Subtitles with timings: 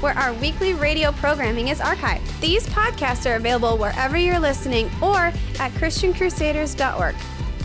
[0.00, 2.40] where our weekly radio programming is archived.
[2.40, 7.14] These podcasts are available wherever you're listening or at ChristianCrusaders.org.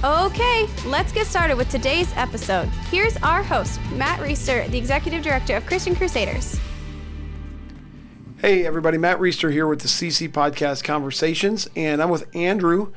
[0.03, 2.66] Okay, let's get started with today's episode.
[2.89, 6.59] Here's our host, Matt Reister, the Executive Director of Christian Crusaders.
[8.39, 12.91] Hey, everybody, Matt Reister here with the CC Podcast Conversations, and I'm with Andrew,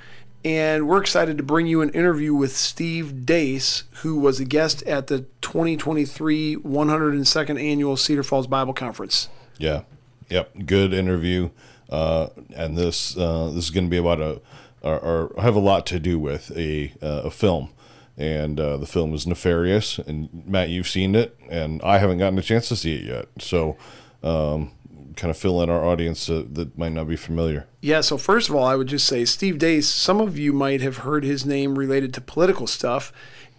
[0.44, 4.82] and we're excited to bring you an interview with Steve Deace, who was a guest
[4.82, 9.28] at the 2023 102nd Annual Cedar Falls Bible Conference.
[9.56, 9.82] Yeah,
[10.28, 11.50] yep, good interview,
[11.88, 14.40] uh, and this uh, this is going to be about a
[14.82, 17.70] or, or, have a lot to do with a uh, a film,
[18.18, 22.38] and uh, the film is Nefarious, and Matt, you've seen it, and I haven't gotten
[22.38, 23.76] a chance to see it yet, so.
[24.22, 24.72] Um,
[25.16, 27.66] kind of fill in our audience uh, that might not be familiar?
[27.80, 30.80] Yeah, so first of all, I would just say Steve Deace, some of you might
[30.80, 33.12] have heard his name related to political stuff,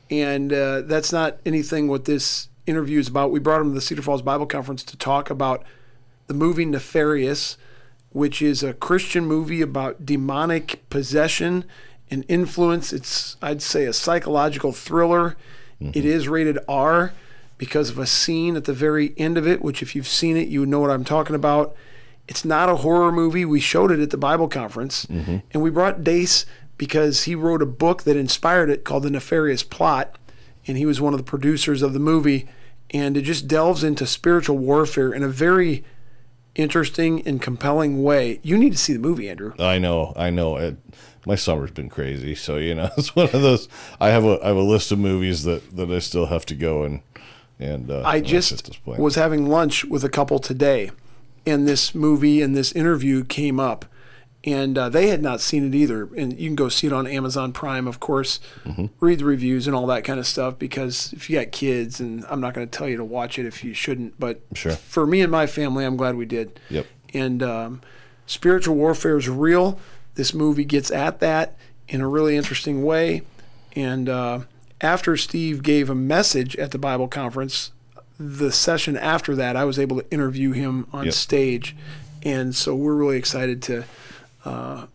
[0.09, 3.31] and uh, that's not anything what this interview is about.
[3.31, 5.64] We brought him to the Cedar Falls Bible Conference to talk about
[6.28, 7.58] the movie Nefarious,
[8.09, 11.66] which is a Christian movie about demonic possession
[12.09, 12.94] and influence.
[12.94, 15.36] It's, I'd say, a psychological thriller.
[15.81, 15.92] Mm-hmm.
[15.94, 17.14] It is rated R
[17.58, 20.48] because of a scene at the very end of it, which, if you've seen it,
[20.48, 21.75] you know what I'm talking about.
[22.28, 23.45] It's not a horror movie.
[23.45, 25.38] We showed it at the Bible conference, mm-hmm.
[25.52, 26.45] and we brought Deace
[26.78, 30.17] because he wrote a book that inspired it called The Nefarious Plot,
[30.67, 32.48] and he was one of the producers of the movie.
[32.92, 35.83] And it just delves into spiritual warfare in a very
[36.56, 38.39] interesting and compelling way.
[38.42, 39.53] You need to see the movie, Andrew.
[39.59, 40.58] I know, I know.
[40.58, 40.78] It,
[41.26, 43.67] my summer's been crazy, so you know it's one of those.
[44.00, 46.56] I have a I have a list of movies that that I still have to
[46.56, 47.02] go and
[47.59, 50.92] and uh, I just was having lunch with a couple today,
[51.45, 53.86] and this movie and this interview came up,
[54.43, 56.10] and uh, they had not seen it either.
[56.15, 58.39] And you can go see it on Amazon Prime, of course.
[58.65, 58.88] Mm-hmm.
[58.99, 62.26] Read the reviews and all that kind of stuff because if you got kids, and
[62.30, 64.73] I'm not going to tell you to watch it if you shouldn't, but sure.
[64.73, 66.60] for me and my family, I'm glad we did.
[66.70, 66.86] Yep.
[67.14, 67.82] And um,
[68.26, 69.80] spiritual warfare is real.
[70.15, 71.58] This movie gets at that
[71.88, 73.21] in a really interesting way,
[73.76, 74.10] and.
[74.10, 74.39] Uh,
[74.81, 77.71] after Steve gave a message at the Bible conference,
[78.19, 81.13] the session after that, I was able to interview him on yep.
[81.13, 81.75] stage.
[82.23, 83.83] And so we're really excited to
[84.43, 84.87] uh,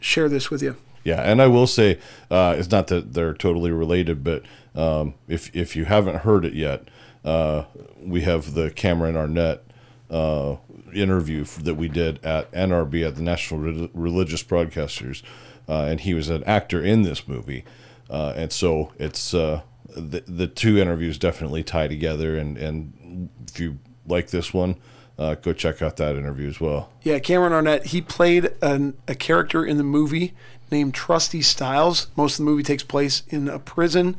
[0.00, 0.76] share this with you.
[1.04, 1.98] Yeah, and I will say
[2.30, 4.44] uh, it's not that they're totally related, but
[4.74, 6.88] um, if if you haven't heard it yet,
[7.24, 7.64] uh,
[8.00, 9.64] we have the Cameron Arnett
[10.10, 10.56] uh,
[10.94, 15.22] interview that we did at NRB at the National Re- Religious Broadcasters,
[15.68, 17.64] uh, and he was an actor in this movie.
[18.12, 22.36] Uh, and so it's uh, the the two interviews definitely tie together.
[22.36, 24.76] And and if you like this one,
[25.18, 26.92] uh, go check out that interview as well.
[27.02, 27.86] Yeah, Cameron Arnett.
[27.86, 30.34] He played an, a character in the movie
[30.70, 32.08] named Trusty Styles.
[32.14, 34.16] Most of the movie takes place in a prison.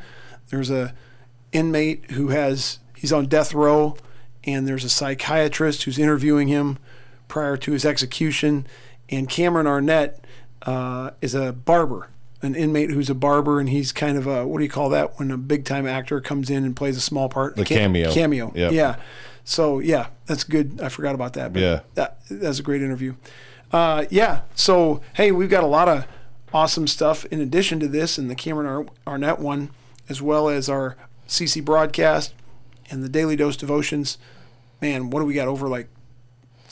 [0.49, 0.95] There's a
[1.51, 3.95] inmate who has he's on death row,
[4.43, 6.79] and there's a psychiatrist who's interviewing him
[7.27, 8.65] prior to his execution.
[9.09, 10.25] And Cameron Arnett
[10.63, 12.09] uh, is a barber
[12.43, 15.17] an inmate who's a barber, and he's kind of a what do you call that
[15.17, 17.55] when a big time actor comes in and plays a small part?
[17.55, 18.11] The cameo.
[18.11, 18.51] Cameo.
[18.53, 18.71] Yep.
[18.73, 18.97] Yeah.
[19.45, 20.79] So yeah, that's good.
[20.81, 21.53] I forgot about that.
[21.53, 21.79] But yeah.
[21.95, 23.15] That that's a great interview.
[23.71, 24.41] Uh, yeah.
[24.53, 26.05] So hey, we've got a lot of
[26.53, 29.71] awesome stuff in addition to this and the Cameron Arnett one,
[30.07, 30.95] as well as our
[31.27, 32.33] CC broadcast
[32.91, 34.17] and the Daily Dose devotions.
[34.81, 35.87] Man, what do we got over like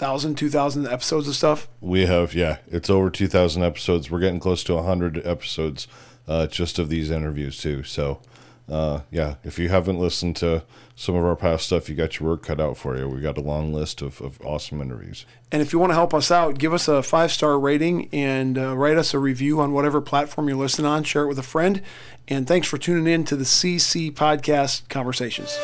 [0.01, 1.67] thousand, two thousand episodes of stuff.
[1.79, 4.09] We have, yeah, it's over two thousand episodes.
[4.09, 5.88] We're getting close to hundred episodes
[6.28, 7.84] uh, just of these interviews too.
[7.84, 8.19] So,
[8.67, 10.63] uh, yeah, if you haven't listened to
[10.95, 13.07] some of our past stuff, you got your work cut out for you.
[13.07, 15.25] We got a long list of, of awesome interviews.
[15.51, 18.57] And if you want to help us out, give us a five star rating and
[18.57, 21.04] uh, write us a review on whatever platform you're listening on.
[21.04, 21.81] Share it with a friend.
[22.27, 25.57] And thanks for tuning in to the CC Podcast Conversations.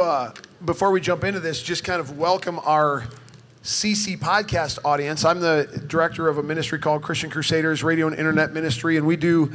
[0.00, 0.32] Uh,
[0.64, 3.04] before we jump into this, just kind of welcome our
[3.62, 5.24] CC podcast audience.
[5.24, 9.16] I'm the director of a ministry called Christian Crusaders Radio and Internet Ministry, and we
[9.16, 9.52] do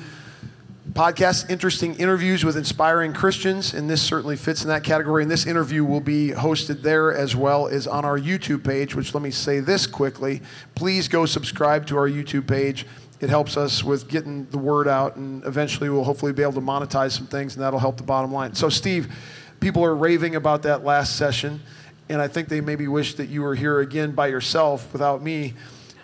[0.93, 5.23] podcasts, interesting interviews with inspiring Christians, and this certainly fits in that category.
[5.23, 9.13] And this interview will be hosted there as well as on our YouTube page, which
[9.13, 10.41] let me say this quickly.
[10.75, 12.85] Please go subscribe to our YouTube page
[13.21, 16.61] it helps us with getting the word out, and eventually we'll hopefully be able to
[16.61, 18.55] monetize some things, and that'll help the bottom line.
[18.55, 19.13] So, Steve,
[19.59, 21.61] people are raving about that last session,
[22.07, 25.53] and I think they maybe wish that you were here again by yourself without me,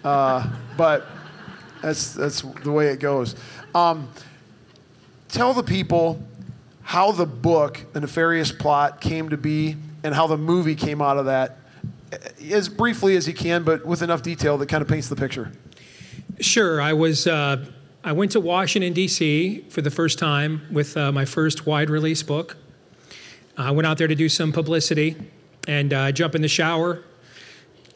[0.04, 0.48] uh,
[0.78, 1.08] but
[1.82, 3.36] that's that's the way it goes.
[3.74, 4.10] Um,
[5.30, 6.22] tell the people
[6.82, 11.18] how the book, The Nefarious Plot, came to be, and how the movie came out
[11.18, 11.58] of that,
[12.52, 15.52] as briefly as you can, but with enough detail that kind of paints the picture.
[16.40, 16.82] Sure.
[16.82, 17.28] I was.
[17.28, 17.66] Uh,
[18.04, 19.66] I went to Washington D.C.
[19.70, 22.56] for the first time with uh, my first wide release book.
[23.58, 25.16] I went out there to do some publicity,
[25.68, 27.04] and uh, I jump in the shower,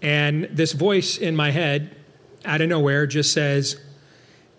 [0.01, 1.95] and this voice in my head,
[2.45, 3.79] out of nowhere, just says,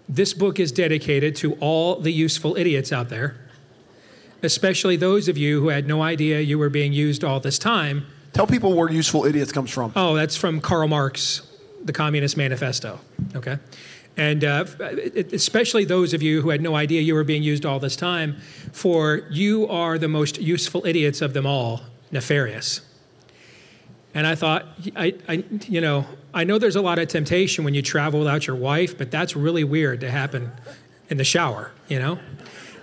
[0.08, 3.36] "This book is dedicated to all the useful idiots out there,
[4.42, 8.06] especially those of you who had no idea you were being used all this time."
[8.32, 9.92] Tell people where useful idiots comes from.
[9.96, 11.42] Oh, that's from Karl Marx,
[11.84, 13.00] the Communist Manifesto.
[13.34, 13.58] Okay.
[14.16, 14.66] And uh,
[15.32, 18.36] especially those of you who had no idea you were being used all this time,
[18.72, 21.80] for you are the most useful idiots of them all,
[22.10, 22.82] nefarious.
[24.14, 24.66] And I thought,
[24.96, 26.04] I, I, you know,
[26.34, 29.36] I know there's a lot of temptation when you travel without your wife, but that's
[29.36, 30.50] really weird to happen
[31.08, 32.18] in the shower, you know?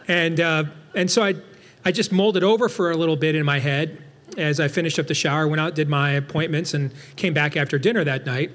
[0.08, 0.64] And, uh,
[0.96, 1.36] and so I,
[1.84, 4.02] I just molded over for a little bit in my head
[4.38, 7.78] as I finished up the shower, went out, did my appointments, and came back after
[7.78, 8.52] dinner that night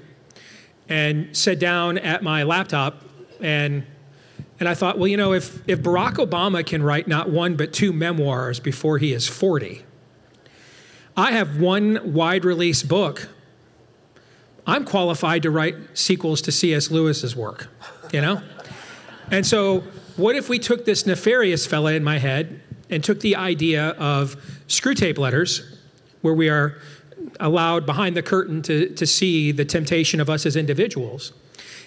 [0.89, 3.03] and sat down at my laptop
[3.41, 3.85] and
[4.63, 7.73] and I thought, well, you know, if, if Barack Obama can write not one but
[7.73, 9.83] two memoirs before he is 40,
[11.17, 13.29] I have one wide release book.
[14.65, 16.93] I'm qualified to write sequels to C.S.
[16.93, 17.71] Lewis's work,
[18.13, 18.41] you know?
[19.33, 19.81] and so,
[20.17, 24.37] what if we took this nefarious fella in my head and took the idea of
[24.69, 25.77] Screwtape Letters,
[26.21, 26.79] where we are
[27.41, 31.33] allowed behind the curtain to, to see the temptation of us as individuals.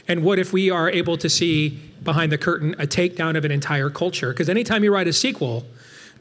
[0.07, 3.51] And what if we are able to see behind the curtain a takedown of an
[3.51, 4.29] entire culture?
[4.29, 5.65] Because anytime you write a sequel,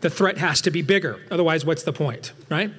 [0.01, 1.21] the threat has to be bigger.
[1.31, 2.71] Otherwise, what's the point, right?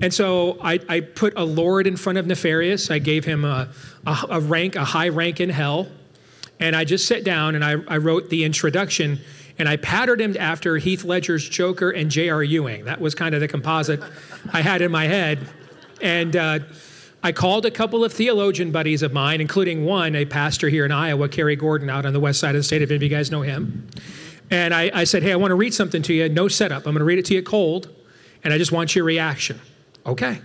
[0.00, 2.90] And so I, I put a lord in front of Nefarious.
[2.90, 3.68] I gave him a,
[4.06, 5.88] a, a rank, a high rank in hell.
[6.58, 9.18] And I just sat down and I, I wrote the introduction
[9.58, 12.42] and I patterned him after Heath Ledger's Joker and J.R.
[12.42, 12.84] Ewing.
[12.84, 14.00] That was kind of the composite
[14.52, 15.38] I had in my head.
[16.02, 16.60] And uh,
[17.22, 20.92] I called a couple of theologian buddies of mine, including one, a pastor here in
[20.92, 22.82] Iowa, Kerry Gordon, out on the west side of the state.
[22.82, 23.88] If any of you guys know him.
[24.50, 26.28] And I, I said, Hey, I want to read something to you.
[26.28, 26.78] No setup.
[26.78, 27.88] I'm going to read it to you cold,
[28.42, 29.60] and I just want your reaction.
[30.06, 30.40] Okay.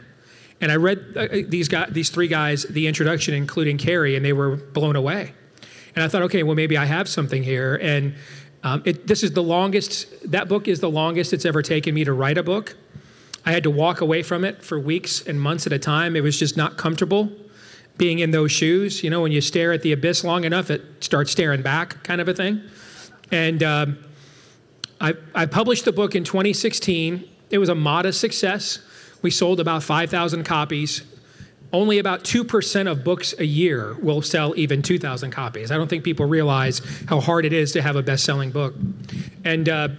[0.61, 4.23] And I read uh, uh, these guys, these three guys, the introduction, including Kerry, and
[4.23, 5.33] they were blown away.
[5.95, 7.79] And I thought, okay, well, maybe I have something here.
[7.81, 8.15] And
[8.63, 12.03] um, it, this is the longest, that book is the longest it's ever taken me
[12.03, 12.75] to write a book.
[13.45, 16.15] I had to walk away from it for weeks and months at a time.
[16.15, 17.31] It was just not comfortable
[17.97, 19.03] being in those shoes.
[19.03, 22.19] You know, when you stare at the abyss long enough, it starts staring back, kind
[22.19, 22.61] of a thing.
[23.31, 23.97] And um,
[24.99, 27.27] I, I published the book in 2016.
[27.49, 28.79] It was a modest success.
[29.21, 31.03] We sold about 5,000 copies.
[31.73, 35.71] Only about 2% of books a year will sell even 2,000 copies.
[35.71, 38.75] I don't think people realize how hard it is to have a best selling book.
[39.43, 39.89] And uh,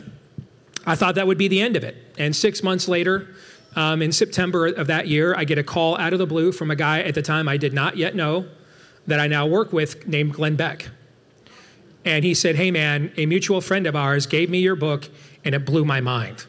[0.87, 1.97] I thought that would be the end of it.
[2.17, 3.35] And six months later,
[3.75, 6.71] um, in September of that year, I get a call out of the blue from
[6.71, 8.47] a guy at the time I did not yet know
[9.07, 10.89] that I now work with named Glenn Beck.
[12.05, 15.09] And he said, Hey man, a mutual friend of ours gave me your book
[15.45, 16.47] and it blew my mind.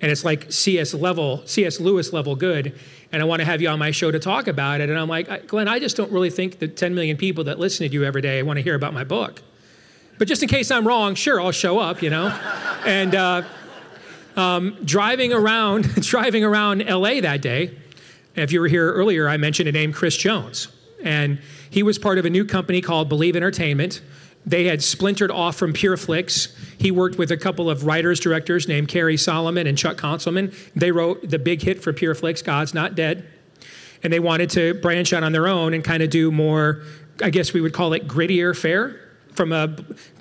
[0.00, 2.78] And it's like CS level, CS Lewis level good.
[3.12, 4.90] And I want to have you on my show to talk about it.
[4.90, 7.88] And I'm like, Glenn, I just don't really think the 10 million people that listen
[7.88, 9.42] to you every day want to hear about my book.
[10.18, 12.28] But just in case I'm wrong, sure, I'll show up, you know?
[12.84, 13.42] and uh,
[14.36, 17.76] um, driving around, driving around LA that day,
[18.34, 20.68] if you were here earlier, I mentioned a name, Chris Jones.
[21.02, 21.40] And
[21.70, 24.02] he was part of a new company called Believe Entertainment.
[24.44, 26.54] They had splintered off from PureFlix.
[26.78, 30.54] He worked with a couple of writers, directors named Cary Solomon and Chuck Konzelman.
[30.74, 33.26] They wrote the big hit for PureFlix, God's Not Dead.
[34.02, 36.82] And they wanted to branch out on their own and kind of do more,
[37.22, 39.00] I guess we would call it grittier fare
[39.32, 39.76] from a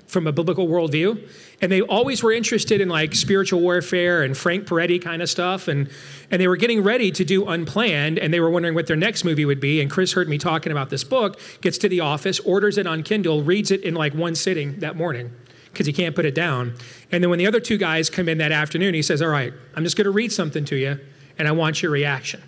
[0.07, 1.29] from a biblical worldview.
[1.61, 5.67] And they always were interested in like spiritual warfare and Frank Peretti kind of stuff.
[5.67, 5.89] And,
[6.29, 9.23] and they were getting ready to do Unplanned, and they were wondering what their next
[9.23, 9.81] movie would be.
[9.81, 13.03] And Chris heard me talking about this book, gets to the office, orders it on
[13.03, 15.31] Kindle, reads it in like one sitting that morning
[15.71, 16.73] because he can't put it down.
[17.11, 19.53] And then when the other two guys come in that afternoon, he says, All right,
[19.75, 20.99] I'm just going to read something to you,
[21.37, 22.41] and I want your reaction.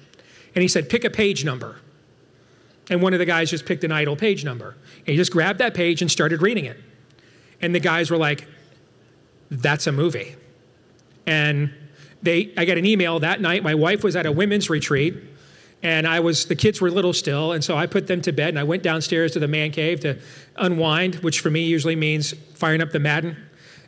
[0.56, 1.80] And he said, Pick a page number.
[2.90, 4.78] And one of the guys just picked an idle page number.
[5.00, 6.80] And he just grabbed that page and started reading it.
[7.62, 8.48] And the guys were like,
[9.50, 10.36] that's a movie.
[11.26, 11.74] And
[12.22, 13.64] they, I got an email that night.
[13.64, 15.16] My wife was at a women's retreat,
[15.84, 18.50] And I was, the kids were little still, and so I put them to bed
[18.50, 20.18] and I went downstairs to the man cave to
[20.56, 23.38] unwind, which for me usually means firing up the Madden.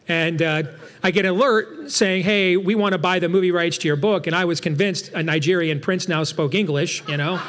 [0.07, 0.63] And uh,
[1.03, 3.95] I get an alert saying, hey, we want to buy the movie rights to your
[3.95, 4.27] book.
[4.27, 7.41] And I was convinced a Nigerian prince now spoke English, you know?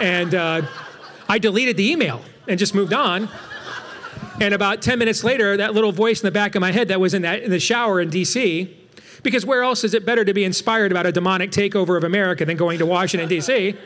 [0.00, 0.62] and uh,
[1.28, 3.28] I deleted the email and just moved on.
[4.40, 6.98] And about 10 minutes later, that little voice in the back of my head that
[6.98, 8.74] was in, that, in the shower in DC,
[9.22, 12.46] because where else is it better to be inspired about a demonic takeover of America
[12.46, 13.76] than going to Washington, D.C.?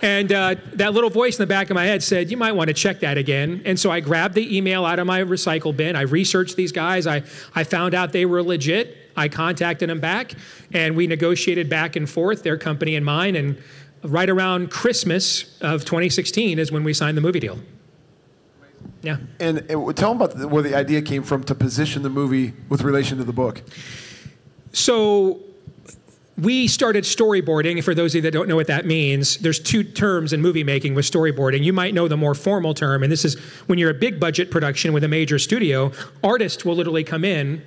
[0.00, 2.68] And uh, that little voice in the back of my head said, You might want
[2.68, 3.62] to check that again.
[3.64, 5.96] And so I grabbed the email out of my recycle bin.
[5.96, 7.06] I researched these guys.
[7.06, 7.22] I,
[7.54, 8.96] I found out they were legit.
[9.16, 10.34] I contacted them back,
[10.72, 13.34] and we negotiated back and forth, their company and mine.
[13.34, 13.60] And
[14.04, 17.58] right around Christmas of 2016 is when we signed the movie deal.
[19.02, 19.18] Yeah.
[19.38, 22.52] And, and tell them about the, where the idea came from to position the movie
[22.68, 23.62] with relation to the book.
[24.72, 25.40] So
[26.38, 27.82] we started storyboarding.
[27.82, 30.64] For those of you that don't know what that means, there's two terms in movie
[30.64, 31.62] making with storyboarding.
[31.62, 34.50] You might know the more formal term, and this is when you're a big budget
[34.50, 35.92] production with a major studio,
[36.22, 37.62] artists will literally come in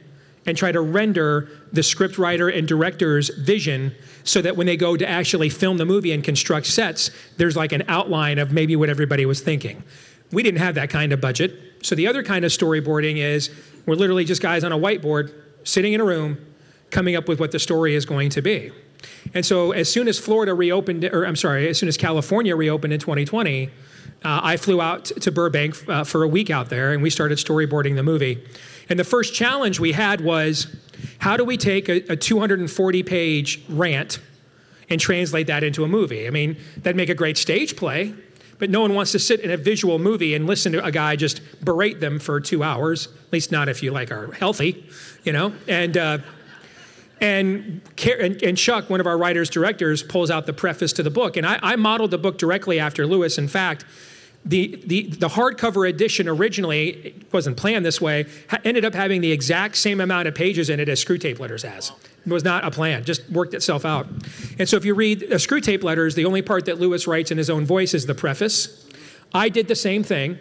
[0.45, 5.07] and try to render the scriptwriter and director's vision so that when they go to
[5.07, 9.25] actually film the movie and construct sets, there's like an outline of maybe what everybody
[9.25, 9.83] was thinking.
[10.33, 11.59] We didn't have that kind of budget.
[11.81, 13.49] So the other kind of storyboarding is
[13.85, 16.37] we're literally just guys on a whiteboard sitting in a room
[16.89, 18.71] coming up with what the story is going to be.
[19.33, 22.93] And so as soon as Florida reopened, or I'm sorry, as soon as California reopened
[22.93, 23.69] in 2020, uh,
[24.23, 27.95] I flew out to Burbank uh, for a week out there and we started storyboarding
[27.95, 28.43] the movie.
[28.89, 30.73] And the first challenge we had was
[31.19, 34.19] how do we take a, a 240 page rant
[34.89, 36.27] and translate that into a movie?
[36.27, 38.13] I mean, that'd make a great stage play,
[38.59, 41.15] but no one wants to sit in a visual movie and listen to a guy
[41.15, 44.87] just berate them for two hours, at least not if you like are healthy,
[45.23, 45.53] you know?
[45.67, 46.17] And, uh,
[47.21, 51.37] and, and, Chuck, one of our writers directors, pulls out the preface to the book.
[51.37, 53.37] And I, I modeled the book directly after Lewis.
[53.37, 53.85] In fact,
[54.45, 59.21] the, the, the hardcover edition originally it wasn't planned this way ha- ended up having
[59.21, 61.91] the exact same amount of pages in it as Screwtape Letters has
[62.25, 64.07] it was not a plan just worked itself out
[64.59, 67.37] and so if you read uh, Screwtape Letters the only part that lewis writes in
[67.37, 68.89] his own voice is the preface
[69.33, 70.37] i did the same thing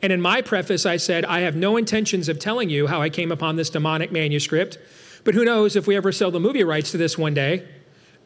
[0.00, 3.10] and in my preface i said i have no intentions of telling you how i
[3.10, 4.78] came upon this demonic manuscript
[5.24, 7.66] but who knows if we ever sell the movie rights to this one day,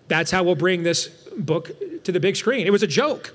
[0.08, 1.72] that's how we'll bring this book
[2.04, 2.66] to the big screen.
[2.66, 3.34] It was a joke,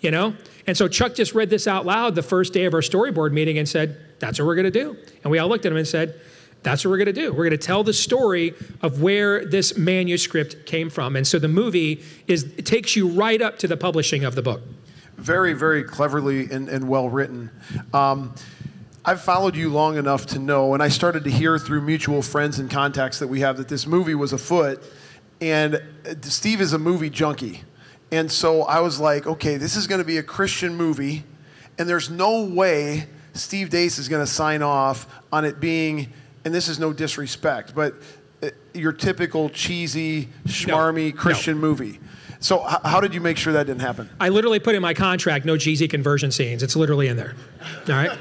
[0.00, 0.34] you know?
[0.70, 3.58] And so Chuck just read this out loud the first day of our storyboard meeting
[3.58, 4.96] and said, That's what we're going to do.
[5.24, 6.20] And we all looked at him and said,
[6.62, 7.32] That's what we're going to do.
[7.32, 11.16] We're going to tell the story of where this manuscript came from.
[11.16, 14.62] And so the movie is takes you right up to the publishing of the book.
[15.16, 17.50] Very, very cleverly and, and well written.
[17.92, 18.32] Um,
[19.04, 22.60] I've followed you long enough to know, and I started to hear through mutual friends
[22.60, 24.80] and contacts that we have that this movie was afoot.
[25.40, 27.64] And uh, Steve is a movie junkie.
[28.12, 31.24] And so I was like, okay, this is going to be a Christian movie,
[31.78, 36.12] and there's no way Steve Deace is going to sign off on it being,
[36.44, 37.94] and this is no disrespect, but
[38.42, 41.60] uh, your typical cheesy, schmarmy no, Christian no.
[41.60, 42.00] movie.
[42.40, 44.08] So, h- how did you make sure that didn't happen?
[44.18, 46.62] I literally put in my contract no cheesy conversion scenes.
[46.62, 47.34] It's literally in there.
[47.86, 48.18] All right?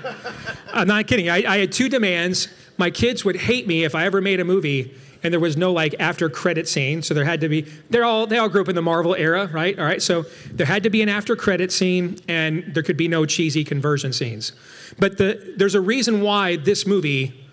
[0.73, 1.29] I'm not kidding.
[1.29, 2.49] I, I had two demands.
[2.77, 5.71] My kids would hate me if I ever made a movie and there was no
[5.71, 7.01] like after credit scene.
[7.01, 9.49] So there had to be they're all they all grew up in the marvel era
[9.51, 9.77] right?
[9.77, 13.07] All right so there had to be an after credit scene and there could be
[13.07, 14.53] no cheesy conversion scenes.
[14.97, 17.45] But the, there's a reason why this movie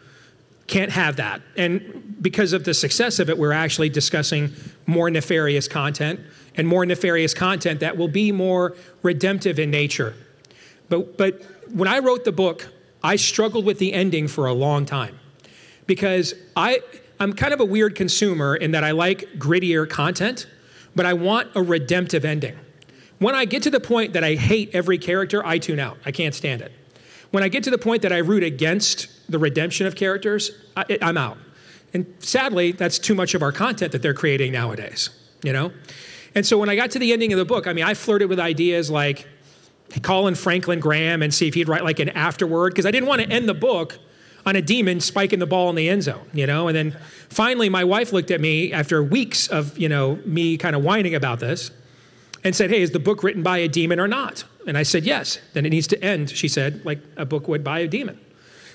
[0.66, 1.42] can't have that.
[1.56, 4.52] And because of the success of it we're actually discussing
[4.86, 6.20] more nefarious content
[6.56, 10.14] and more nefarious content that will be more redemptive in nature.
[10.88, 11.42] But, but
[11.72, 12.68] when I wrote the book,
[13.02, 15.18] I struggled with the ending for a long time.
[15.86, 16.80] Because I,
[17.18, 20.46] I'm kind of a weird consumer in that I like grittier content,
[20.94, 22.56] but I want a redemptive ending.
[23.18, 25.96] When I get to the point that I hate every character, I tune out.
[26.04, 26.72] I can't stand it.
[27.30, 30.98] When I get to the point that I root against the redemption of characters, I,
[31.00, 31.38] I'm out.
[31.94, 35.10] And sadly, that's too much of our content that they're creating nowadays,
[35.42, 35.72] you know?
[36.34, 38.28] And so when I got to the ending of the book, I mean, I flirted
[38.28, 39.26] with ideas like
[40.02, 43.22] calling Franklin Graham and see if he'd write like an afterword, because I didn't want
[43.22, 43.98] to end the book
[44.46, 46.68] on a demon spiking the ball in the end zone, you know?
[46.68, 46.96] And then
[47.28, 51.16] finally, my wife looked at me after weeks of, you know, me kind of whining
[51.16, 51.72] about this
[52.44, 54.44] and said, Hey, is the book written by a demon or not?
[54.66, 55.38] And I said, Yes.
[55.52, 58.20] Then it needs to end, she said, like a book would by a demon.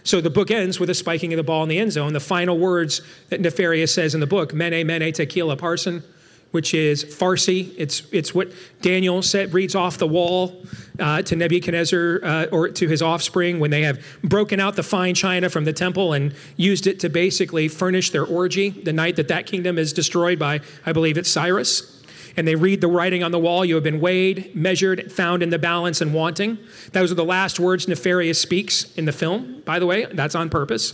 [0.04, 2.13] So the book ends with a spiking of the ball in the end zone.
[2.13, 6.04] The final words that Nefarious says in the book, Mene, Mene, Tekel Upharsin,
[6.51, 7.74] which is Farsi.
[7.77, 10.63] It's, it's what Daniel said, reads off the wall
[11.00, 15.15] uh, to Nebuchadnezzar uh, or to his offspring when they have broken out the fine
[15.15, 19.29] china from the temple and used it to basically furnish their orgy the night that
[19.29, 21.98] that kingdom is destroyed by, I believe it's Cyrus.
[22.38, 23.65] and they read the writing on the wall.
[23.65, 26.58] You have been weighed, measured, found in the balance, and wanting.
[26.93, 30.05] Those are the last words Nefarious speaks in the film, by the way.
[30.05, 30.93] That's on purpose.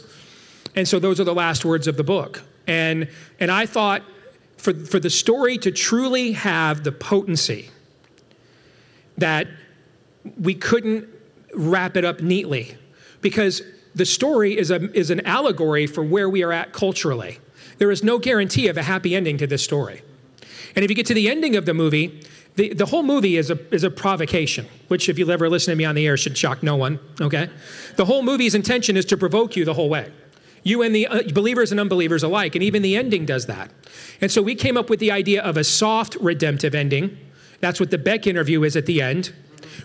[0.76, 2.44] And so those are the last words of the book.
[2.68, 3.08] And,
[3.40, 4.04] and I thought
[4.58, 7.70] for, for the story to truly have the potency
[9.18, 9.48] that
[10.40, 11.08] we couldn't
[11.54, 12.78] wrap it up neatly
[13.22, 13.62] because
[13.96, 17.40] the story is, a, is an allegory for where we are at culturally.
[17.78, 20.02] There is no guarantee of a happy ending to this story.
[20.76, 22.24] And if you get to the ending of the movie,
[22.56, 25.76] the, the whole movie is a, is a provocation, which, if you'll ever listen to
[25.76, 27.50] me on the air, should shock no one, okay?
[27.96, 30.12] The whole movie's intention is to provoke you the whole way.
[30.68, 33.72] You and the uh, believers and unbelievers alike, and even the ending does that.
[34.20, 37.18] And so we came up with the idea of a soft redemptive ending.
[37.62, 39.34] That's what the Beck interview is at the end,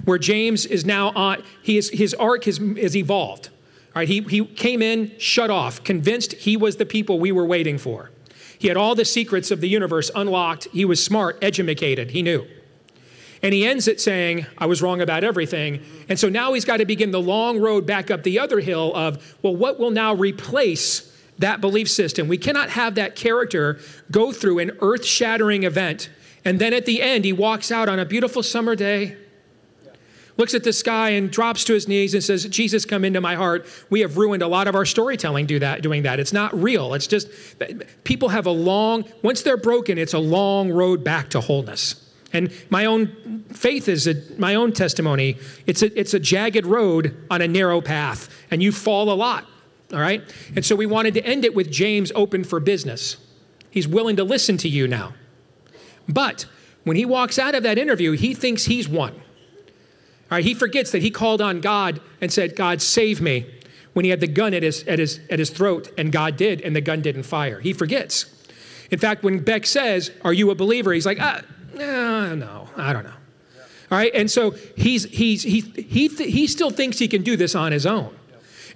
[0.04, 3.50] where James is now on, he is, his arc has, has evolved.
[3.94, 7.46] All right, he, he came in, shut off, convinced he was the people we were
[7.46, 8.10] waiting for.
[8.58, 10.66] He had all the secrets of the universe unlocked.
[10.72, 12.44] He was smart, educated, he knew.
[13.42, 15.82] And he ends it saying, I was wrong about everything.
[16.08, 18.94] And so now he's got to begin the long road back up the other hill
[18.94, 22.28] of, well, what will now replace that belief system?
[22.28, 23.80] We cannot have that character
[24.10, 26.08] go through an earth shattering event.
[26.44, 29.16] And then at the end, he walks out on a beautiful summer day
[30.36, 33.34] looks at the sky and drops to his knees and says, Jesus, come into my
[33.34, 33.66] heart.
[33.90, 36.18] We have ruined a lot of our storytelling do that, doing that.
[36.20, 36.94] It's not real.
[36.94, 37.28] It's just
[38.04, 42.01] people have a long, once they're broken, it's a long road back to wholeness.
[42.32, 45.36] And my own faith is a, my own testimony.
[45.66, 49.46] It's a, it's a jagged road on a narrow path, and you fall a lot.
[49.92, 50.22] All right?
[50.56, 53.16] And so we wanted to end it with James open for business.
[53.70, 55.14] He's willing to listen to you now.
[56.08, 56.46] But
[56.84, 59.12] when he walks out of that interview, he thinks he's won.
[59.12, 63.46] All right, he forgets that he called on God and said, God, save me,
[63.92, 66.62] when he had the gun at his, at, his, at his throat, and God did,
[66.62, 67.60] and the gun didn't fire.
[67.60, 68.26] He forgets.
[68.90, 70.92] In fact, when Beck says, Are you a believer?
[70.92, 71.42] He's like, ah,
[71.74, 73.10] no, no, I don't know.
[73.90, 77.54] All right, and so he's, he's, he, he, he still thinks he can do this
[77.54, 78.16] on his own.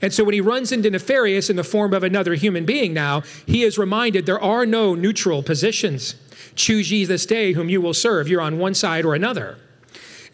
[0.02, 3.22] And so when he runs into Nefarious in the form of another human being now,
[3.46, 6.16] he is reminded there are no neutral positions.
[6.54, 8.28] Choose ye this day whom you will serve.
[8.28, 9.58] You're on one side or another.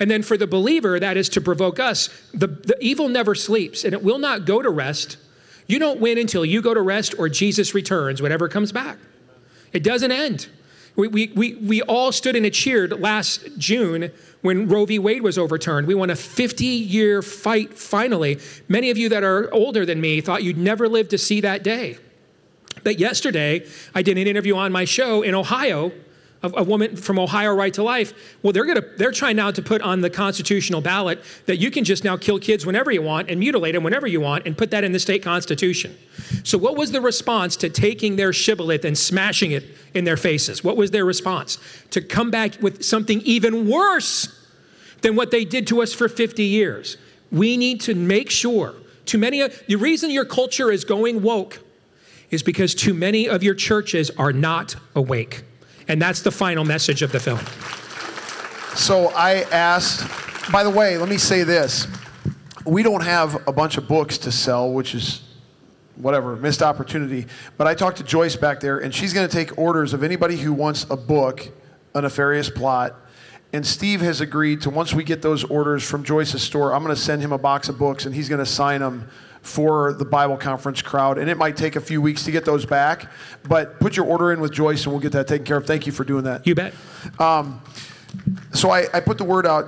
[0.00, 2.08] And then for the believer, that is to provoke us.
[2.34, 5.16] The, the evil never sleeps and it will not go to rest.
[5.68, 8.98] You don't win until you go to rest or Jesus returns, whatever comes back.
[9.72, 10.48] It doesn't end.
[10.94, 14.10] We, we, we, we all stood and cheered last June
[14.42, 14.98] when Roe v.
[14.98, 15.86] Wade was overturned.
[15.86, 18.38] We won a 50 year fight finally.
[18.68, 21.62] Many of you that are older than me thought you'd never live to see that
[21.62, 21.96] day.
[22.84, 25.92] But yesterday, I did an interview on my show in Ohio
[26.42, 29.62] a, a woman from Ohio Right to Life, well, they're, gonna, they're trying now to
[29.62, 33.30] put on the constitutional ballot that you can just now kill kids whenever you want
[33.30, 35.96] and mutilate them whenever you want and put that in the state constitution.
[36.44, 40.64] So, what was the response to taking their shibboleth and smashing it in their faces?
[40.64, 41.58] What was their response?
[41.90, 44.38] To come back with something even worse
[45.02, 46.96] than what they did to us for 50 years.
[47.30, 48.74] We need to make sure,
[49.04, 51.60] too many, of, the reason your culture is going woke
[52.30, 55.44] is because too many of your churches are not awake.
[55.88, 57.40] And that's the final message of the film.
[58.76, 60.08] So I asked,
[60.50, 61.86] by the way, let me say this.
[62.64, 65.22] We don't have a bunch of books to sell, which is
[65.96, 67.26] whatever, missed opportunity.
[67.56, 70.36] But I talked to Joyce back there, and she's going to take orders of anybody
[70.36, 71.48] who wants a book,
[71.94, 72.94] a nefarious plot.
[73.52, 76.94] And Steve has agreed to once we get those orders from Joyce's store, I'm going
[76.94, 79.08] to send him a box of books, and he's going to sign them
[79.42, 81.18] for the Bible conference crowd.
[81.18, 83.10] And it might take a few weeks to get those back,
[83.42, 85.66] but put your order in with Joyce and we'll get that taken care of.
[85.66, 86.46] Thank you for doing that.
[86.46, 86.74] You bet.
[87.18, 87.60] Um,
[88.52, 89.66] so I, I put the word out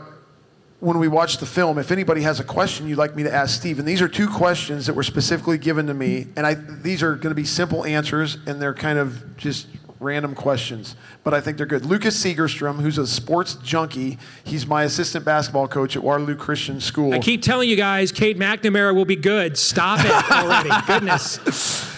[0.81, 1.79] when we watched the film.
[1.79, 4.29] If anybody has a question you'd like me to ask Steve, and these are two
[4.29, 7.85] questions that were specifically given to me, and I, these are going to be simple
[7.85, 9.67] answers, and they're kind of just
[10.05, 11.85] random questions, but I think they're good.
[11.85, 17.13] Lucas Segerstrom, who's a sports junkie, he's my assistant basketball coach at Waterloo Christian School.
[17.15, 19.59] I keep telling you guys, Cade McNamara will be good.
[19.59, 20.71] Stop it already.
[20.87, 21.91] Goodness.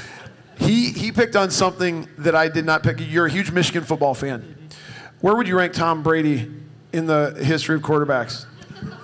[0.58, 2.98] He, he picked on something that I did not pick.
[3.00, 4.56] You're a huge Michigan football fan.
[5.20, 6.50] Where would you rank Tom Brady
[6.92, 8.46] in the history of quarterbacks?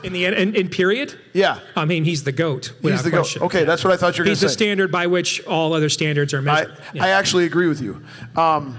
[0.02, 1.18] In the in, in period?
[1.32, 1.60] Yeah.
[1.76, 2.74] I mean, he's the goat.
[2.82, 3.40] He's the question.
[3.40, 3.46] goat.
[3.46, 4.46] Okay, that's what I thought you were going to say.
[4.46, 6.72] He's the standard by which all other standards are measured.
[6.72, 7.04] I, yeah.
[7.04, 8.02] I actually agree with you.
[8.36, 8.78] Um,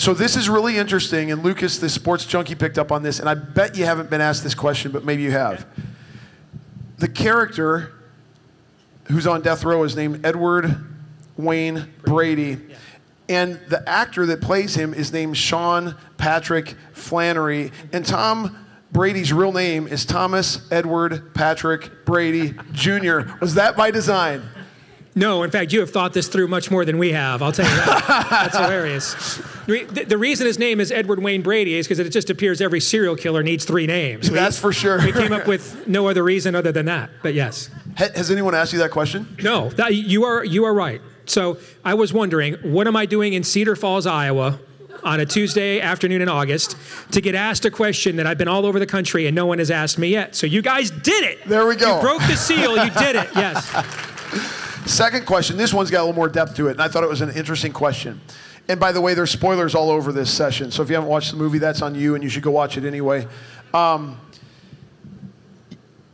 [0.00, 3.28] so this is really interesting, and Lucas, the sports junkie, picked up on this, and
[3.28, 5.66] I bet you haven't been asked this question, but maybe you have.
[6.96, 7.92] The character
[9.08, 10.74] who's on death row is named Edward
[11.36, 12.58] Wayne Brady.
[13.28, 17.70] And the actor that plays him is named Sean Patrick Flanery.
[17.92, 23.20] And Tom Brady's real name is Thomas Edward Patrick Brady Jr.
[23.40, 24.42] Was that by design?
[25.14, 27.42] No, in fact, you have thought this through much more than we have.
[27.42, 28.26] I'll tell you that.
[28.30, 29.42] That's hilarious.
[29.66, 32.80] The, the reason his name is Edward Wayne Brady is because it just appears every
[32.80, 34.28] serial killer needs three names.
[34.30, 34.98] We, That's for sure.
[34.98, 37.10] we came up with no other reason other than that.
[37.22, 37.70] But yes.
[37.98, 39.36] Ha- Has anyone asked you that question?
[39.42, 41.00] No, that, you are you are right.
[41.26, 44.58] So I was wondering, what am I doing in Cedar Falls, Iowa,
[45.04, 46.76] on a Tuesday afternoon in August,
[47.12, 49.58] to get asked a question that I've been all over the country and no one
[49.58, 50.34] has asked me yet?
[50.34, 51.46] So you guys did it.
[51.46, 51.96] There we go.
[51.96, 52.76] You broke the seal.
[52.84, 53.28] You did it.
[53.36, 53.64] Yes.
[54.86, 55.56] Second question.
[55.56, 57.30] This one's got a little more depth to it, and I thought it was an
[57.30, 58.20] interesting question.
[58.70, 60.70] And by the way, there's spoilers all over this session.
[60.70, 62.76] So if you haven't watched the movie, that's on you, and you should go watch
[62.76, 63.26] it anyway.
[63.74, 64.16] Um,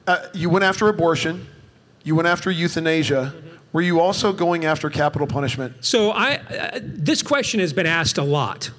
[0.06, 1.46] uh, you went after abortion.
[2.02, 3.34] You went after euthanasia.
[3.74, 5.84] Were you also going after capital punishment?
[5.84, 8.70] So I, uh, this question has been asked a lot,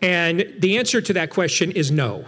[0.00, 2.24] and the answer to that question is no.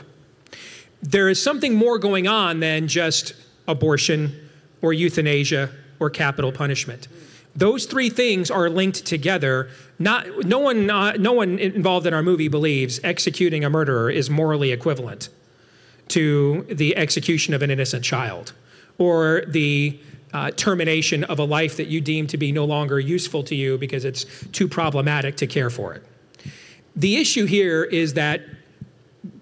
[1.03, 3.35] There is something more going on than just
[3.69, 4.51] abortion
[4.83, 7.07] or euthanasia or capital punishment.
[7.55, 9.71] Those three things are linked together.
[9.99, 14.73] Not, no, one, no one involved in our movie believes executing a murderer is morally
[14.73, 15.29] equivalent
[16.09, 18.53] to the execution of an innocent child
[18.99, 19.99] or the
[20.33, 23.79] uh, termination of a life that you deem to be no longer useful to you
[23.79, 26.05] because it's too problematic to care for it.
[26.95, 28.43] The issue here is that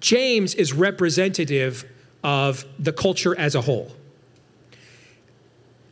[0.01, 1.85] James is representative
[2.23, 3.92] of the culture as a whole.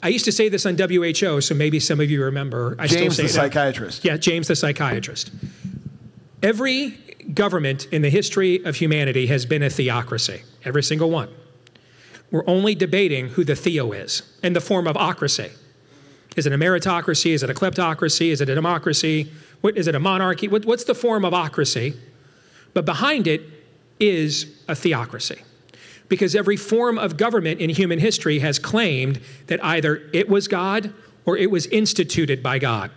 [0.03, 2.77] I used to say this on WHO, so maybe some of you remember.
[2.79, 3.43] I James, still the say it.
[3.43, 4.05] psychiatrist.
[4.05, 5.31] Yeah, James the psychiatrist.
[6.43, 6.91] Every
[7.35, 11.29] government in the history of humanity has been a theocracy, every single one.
[12.31, 15.51] We're only debating who the theo is in the form of ocracy.
[16.37, 17.33] Is it a meritocracy?
[17.33, 18.31] Is it a kleptocracy?
[18.31, 19.33] Is it a democracy?
[19.63, 20.49] What, is it a monarchy?
[20.49, 21.97] What, what's the form of ocracy?
[22.75, 23.43] But behind it
[23.99, 25.41] is a theocracy.
[26.09, 30.93] Because every form of government in human history has claimed that either it was God
[31.25, 32.91] or it was instituted by God.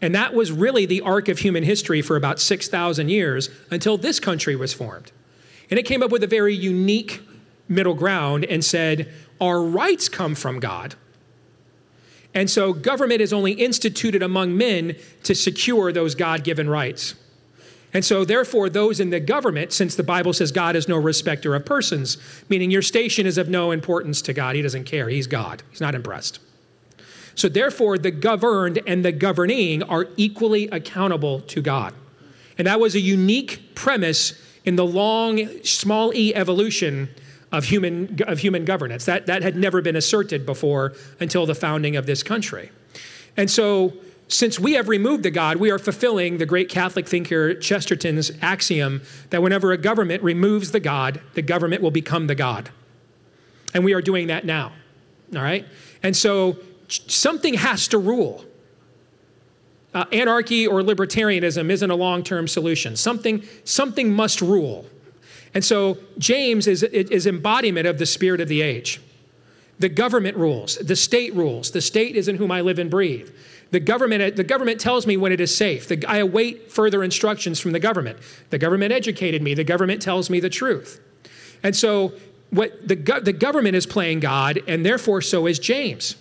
[0.00, 4.20] And that was really the arc of human history for about 6,000 years until this
[4.20, 5.10] country was formed.
[5.70, 7.20] And it came up with a very unique
[7.68, 10.94] middle ground and said, Our rights come from God.
[12.34, 17.14] And so government is only instituted among men to secure those God given rights.
[17.94, 21.54] And so, therefore, those in the government, since the Bible says God is no respecter
[21.54, 25.26] of persons, meaning your station is of no importance to God, He doesn't care, He's
[25.26, 26.38] God, He's not impressed.
[27.34, 31.94] So, therefore, the governed and the governing are equally accountable to God.
[32.58, 37.08] And that was a unique premise in the long, small e evolution
[37.52, 39.06] of human, of human governance.
[39.06, 42.70] That, that had never been asserted before until the founding of this country.
[43.36, 43.94] And so,
[44.28, 49.02] since we have removed the God, we are fulfilling the great Catholic thinker Chesterton's axiom
[49.30, 52.70] that whenever a government removes the God, the government will become the God.
[53.72, 54.72] And we are doing that now.
[55.34, 55.66] All right?
[56.02, 58.44] And so something has to rule.
[59.94, 62.96] Uh, anarchy or libertarianism isn't a long term solution.
[62.96, 64.86] Something, something must rule.
[65.54, 69.00] And so James is, is embodiment of the spirit of the age.
[69.78, 71.70] The government rules, the state rules.
[71.70, 73.30] The state is in whom I live and breathe.
[73.70, 75.88] The government, the government tells me when it is safe.
[75.88, 78.18] The, I await further instructions from the government.
[78.50, 79.54] The government educated me.
[79.54, 81.00] The government tells me the truth.
[81.62, 82.14] And so
[82.50, 86.16] what the, the government is playing God, and therefore so is James.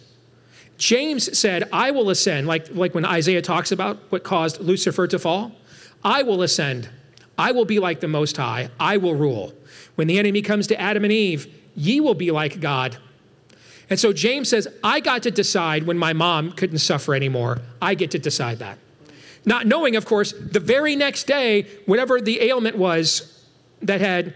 [0.78, 5.18] James said, I will ascend, like, like when Isaiah talks about what caused Lucifer to
[5.18, 5.54] fall.
[6.04, 6.90] I will ascend.
[7.38, 8.70] I will be like the Most High.
[8.80, 9.54] I will rule.
[9.96, 12.98] When the enemy comes to Adam and Eve, ye will be like God.
[13.90, 17.60] And so James says, I got to decide when my mom couldn't suffer anymore.
[17.82, 18.78] I get to decide that.
[19.46, 23.46] Not knowing, of course, the very next day, whatever the ailment was
[23.82, 24.34] that had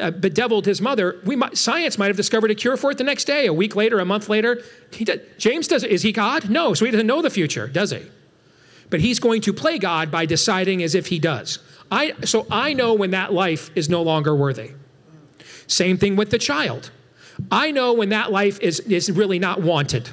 [0.00, 3.04] uh, bedeviled his mother, we might, science might have discovered a cure for it the
[3.04, 4.62] next day, a week later, a month later.
[5.38, 6.50] James does Is he God?
[6.50, 8.02] No, so he doesn't know the future, does he?
[8.90, 11.60] But he's going to play God by deciding as if he does.
[11.90, 14.72] I, so I know when that life is no longer worthy.
[15.68, 16.90] Same thing with the child.
[17.50, 20.10] I know when that life is, is really not wanted.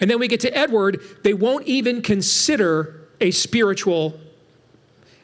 [0.00, 4.18] And then we get to Edward, they won't even consider a spiritual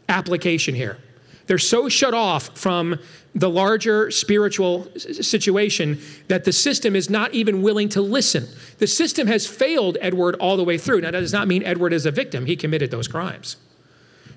[0.08, 0.98] application here.
[1.46, 2.98] They're so shut off from
[3.34, 8.46] the larger spiritual situation that the system is not even willing to listen.
[8.78, 11.00] The system has failed Edward all the way through.
[11.00, 13.56] Now, that does not mean Edward is a victim, he committed those crimes.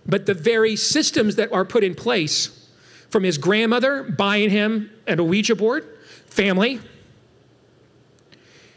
[0.06, 2.68] But the very systems that are put in place
[3.10, 5.88] from his grandmother buying him an Ouija board
[6.34, 6.80] family,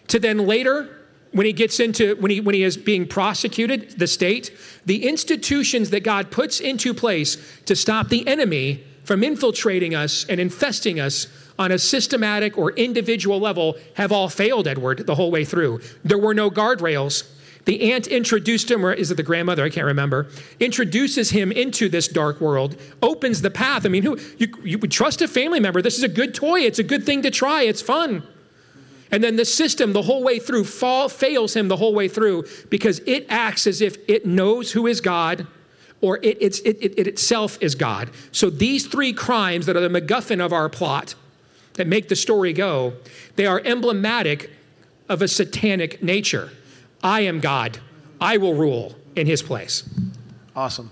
[0.09, 4.07] to then later, when he gets into, when he, when he is being prosecuted, the
[4.07, 10.25] state, the institutions that God puts into place to stop the enemy from infiltrating us
[10.29, 11.27] and infesting us
[11.59, 15.81] on a systematic or individual level have all failed, Edward, the whole way through.
[16.05, 17.25] There were no guardrails.
[17.67, 19.65] The aunt introduced him, or is it the grandmother?
[19.65, 20.29] I can't remember.
[20.61, 23.85] Introduces him into this dark world, opens the path.
[23.85, 25.83] I mean, who you, you would trust a family member?
[25.83, 26.61] This is a good toy.
[26.61, 27.63] It's a good thing to try.
[27.63, 28.23] It's fun.
[29.11, 32.47] And then the system, the whole way through, fall, fails him the whole way through
[32.71, 35.47] because it acts as if it knows who is God
[36.01, 38.11] or it, it, it itself is God.
[38.31, 41.15] So these three crimes that are the MacGuffin of our plot
[41.75, 42.95] that make the story go,
[43.35, 44.51] they are emblematic
[45.09, 46.51] of a satanic nature.
[47.07, 47.79] I am God.
[48.21, 49.88] I will rule in his place.
[50.57, 50.90] Awesome.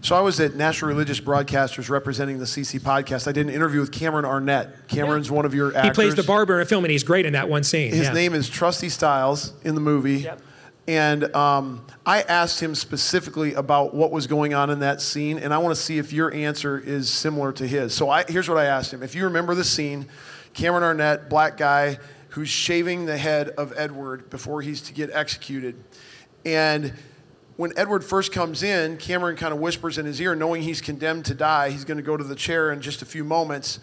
[0.00, 3.28] So I was at National Religious Broadcasters representing the CC podcast.
[3.28, 4.88] I did an interview with Cameron Arnett.
[4.88, 5.34] Cameron's yeah.
[5.34, 5.84] one of your actors.
[5.84, 7.92] He plays the barber in a film, and he's great in that one scene.
[7.92, 8.12] His yeah.
[8.12, 10.22] name is Trusty Styles in the movie.
[10.22, 10.40] Yep.
[10.88, 15.54] And um, I asked him specifically about what was going on in that scene, and
[15.54, 17.94] I want to see if your answer is similar to his.
[17.94, 19.04] So I, here's what I asked him.
[19.04, 20.06] If you remember the scene,
[20.52, 22.00] Cameron Arnett, black guy,
[22.34, 25.76] who's shaving the head of Edward before he's to get executed.
[26.44, 26.92] And
[27.56, 31.26] when Edward first comes in, Cameron kind of whispers in his ear, knowing he's condemned
[31.26, 33.78] to die, he's going to go to the chair in just a few moments,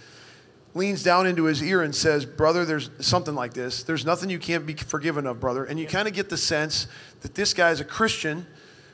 [0.73, 3.83] leans down into his ear and says, Brother, there's something like this.
[3.83, 5.63] There's nothing you can't be forgiven of, brother.
[5.63, 6.87] And you kind of get the sense
[7.21, 8.45] that this guy's a Christian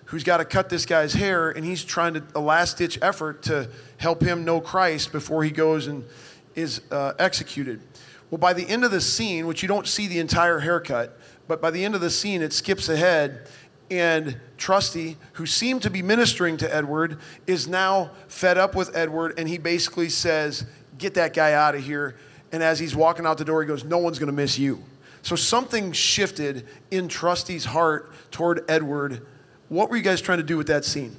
[0.05, 3.41] who's got to cut this guy's hair, and he's trying to, a last ditch effort
[3.43, 6.05] to help him know Christ before he goes and
[6.53, 7.81] is uh, executed.
[8.29, 11.61] Well, by the end of the scene, which you don't see the entire haircut, but
[11.61, 13.47] by the end of the scene, it skips ahead
[13.89, 19.35] and Trusty, who seemed to be ministering to Edward, is now fed up with Edward,
[19.37, 20.65] and he basically says,
[20.97, 22.15] Get that guy out of here.
[22.51, 24.83] And as he's walking out the door, he goes, No one's going to miss you.
[25.21, 29.25] So something shifted in Trusty's heart toward Edward.
[29.69, 31.15] What were you guys trying to do with that scene?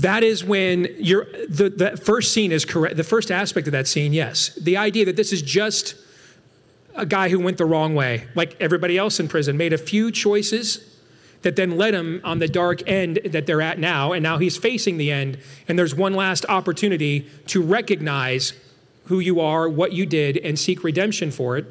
[0.00, 2.96] That is when you're, the, the first scene is correct.
[2.96, 4.54] The first aspect of that scene, yes.
[4.54, 5.94] The idea that this is just
[6.94, 10.10] a guy who went the wrong way, like everybody else in prison, made a few
[10.10, 10.96] choices
[11.42, 14.56] that then led him on the dark end that they're at now, and now he's
[14.56, 18.54] facing the end, and there's one last opportunity to recognize
[19.04, 21.66] who you are, what you did, and seek redemption for it.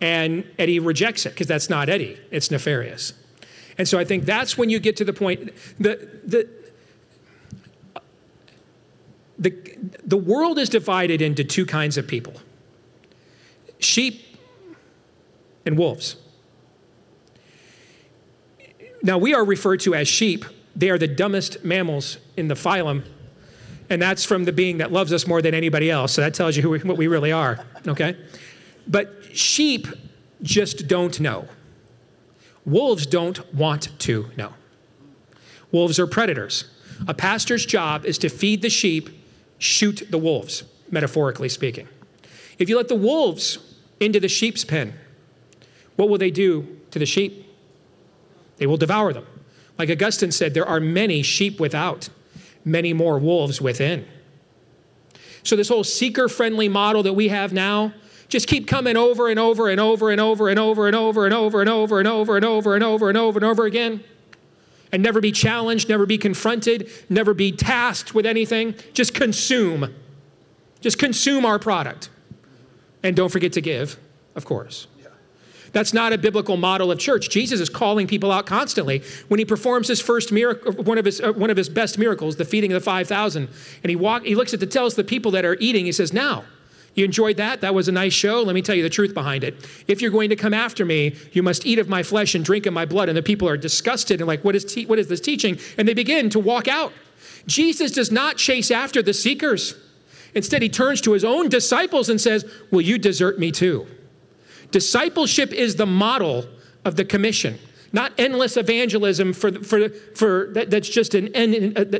[0.00, 3.12] And Eddie rejects it because that's not Eddie, it's nefarious.
[3.78, 6.61] And so I think that's when you get to the point the the
[9.38, 9.50] the,
[10.04, 12.34] the world is divided into two kinds of people
[13.78, 14.38] sheep
[15.66, 16.16] and wolves.
[19.02, 20.44] Now, we are referred to as sheep.
[20.76, 23.04] They are the dumbest mammals in the phylum,
[23.90, 26.12] and that's from the being that loves us more than anybody else.
[26.12, 28.16] So that tells you who, what we really are, okay?
[28.86, 29.88] But sheep
[30.42, 31.48] just don't know.
[32.64, 34.54] Wolves don't want to know.
[35.72, 36.66] Wolves are predators.
[37.08, 39.10] A pastor's job is to feed the sheep,
[39.62, 41.88] shoot the wolves, metaphorically speaking.
[42.58, 43.58] If you let the wolves
[44.00, 44.94] into the sheep's pen,
[45.96, 47.46] what will they do to the sheep?
[48.56, 49.26] They will devour them.
[49.78, 52.08] Like Augustine said, there are many sheep without,
[52.64, 54.06] many more wolves within.
[55.44, 57.92] So, this whole seeker friendly model that we have now,
[58.28, 61.34] just keep coming over and over and over and over and over and over and
[61.34, 64.04] over and over and over and over and over and over and over again.
[64.92, 68.74] And never be challenged, never be confronted, never be tasked with anything.
[68.92, 69.94] Just consume.
[70.80, 72.10] Just consume our product.
[73.02, 73.98] And don't forget to give,
[74.34, 74.86] of course.
[75.72, 77.30] That's not a biblical model of church.
[77.30, 79.02] Jesus is calling people out constantly.
[79.28, 82.36] When he performs his first miracle, one of his, uh, one of his best miracles,
[82.36, 83.48] the feeding of the 5,000,
[83.82, 86.12] and he, walk, he looks at the tells the people that are eating, he says,
[86.12, 86.44] Now,
[86.94, 87.62] you enjoyed that?
[87.62, 88.42] That was a nice show.
[88.42, 89.54] Let me tell you the truth behind it.
[89.88, 92.66] If you're going to come after me, you must eat of my flesh and drink
[92.66, 93.08] of my blood.
[93.08, 95.58] And the people are disgusted and like, what is, te- what is this teaching?
[95.78, 96.92] And they begin to walk out.
[97.46, 99.74] Jesus does not chase after the seekers.
[100.34, 103.86] Instead, he turns to his own disciples and says, Will you desert me too?
[104.70, 106.46] Discipleship is the model
[106.84, 107.58] of the commission,
[107.92, 111.94] not endless evangelism for, for, for that, that's just an end, an,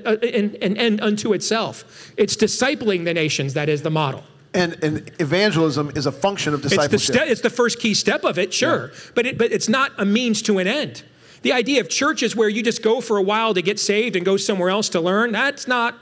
[0.63, 2.13] an end unto itself.
[2.17, 4.25] It's discipling the nations that is the model.
[4.55, 6.93] And, and, evangelism is a function of discipleship.
[6.93, 9.01] It's the, ste- it's the first key step of it, sure, yeah.
[9.15, 11.05] but, it, but it's not a means to an end.
[11.41, 14.27] The idea of churches where you just go for a while to get saved and
[14.27, 15.97] go somewhere else to learn, that's not,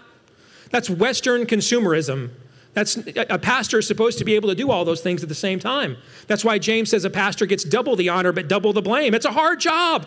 [0.70, 2.30] that's Western consumerism
[2.72, 5.34] that's a pastor is supposed to be able to do all those things at the
[5.34, 5.96] same time.
[6.28, 9.12] That's why James says a pastor gets double the honor but double the blame.
[9.12, 10.06] It's a hard job.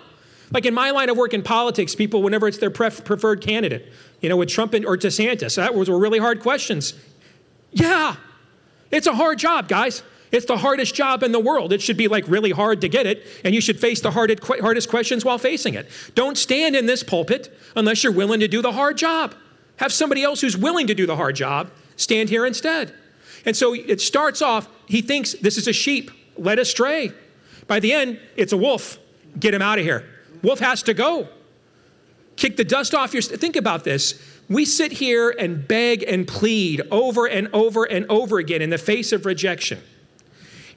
[0.51, 3.91] Like in my line of work in politics, people, whenever it's their pref- preferred candidate,
[4.21, 6.93] you know, with Trump or DeSantis, that was were really hard questions.
[7.71, 8.15] Yeah,
[8.93, 10.03] it's a hard job, guys.
[10.31, 11.73] It's the hardest job in the world.
[11.73, 14.89] It should be like really hard to get it, and you should face the hardest
[14.89, 15.87] questions while facing it.
[16.15, 19.35] Don't stand in this pulpit unless you're willing to do the hard job.
[19.77, 22.93] Have somebody else who's willing to do the hard job stand here instead.
[23.45, 27.11] And so it starts off, he thinks this is a sheep led astray.
[27.67, 28.97] By the end, it's a wolf.
[29.39, 30.07] Get him out of here.
[30.41, 31.27] Wolf has to go.
[32.35, 33.21] Kick the dust off your.
[33.21, 34.19] Think about this.
[34.49, 38.77] We sit here and beg and plead over and over and over again in the
[38.77, 39.79] face of rejection.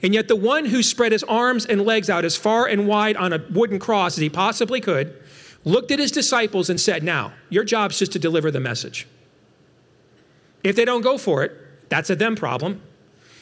[0.01, 3.17] And yet, the one who spread his arms and legs out as far and wide
[3.17, 5.19] on a wooden cross as he possibly could
[5.65, 9.07] looked at his disciples and said, Now, your job's just to deliver the message.
[10.63, 11.51] If they don't go for it,
[11.89, 12.81] that's a them problem.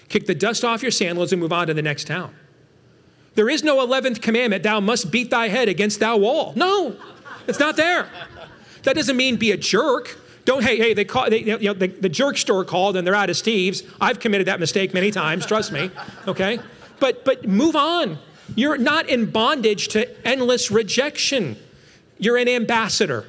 [0.09, 2.33] Kick the dust off your sandals and move on to the next town.
[3.35, 6.53] There is no 11th commandment, thou must beat thy head against thou wall.
[6.55, 6.95] No,
[7.47, 8.07] it's not there.
[8.86, 10.17] That doesn't mean be a jerk.
[10.45, 13.15] Don't, hey, hey, they call, they, you know, the, the jerk store called and they're
[13.15, 13.82] out of Steve's.
[14.00, 15.89] I've committed that mistake many times, trust me,
[16.28, 16.60] okay?
[17.00, 18.19] But, but move on.
[18.56, 21.58] You're not in bondage to endless rejection.
[22.19, 23.26] You're an ambassador.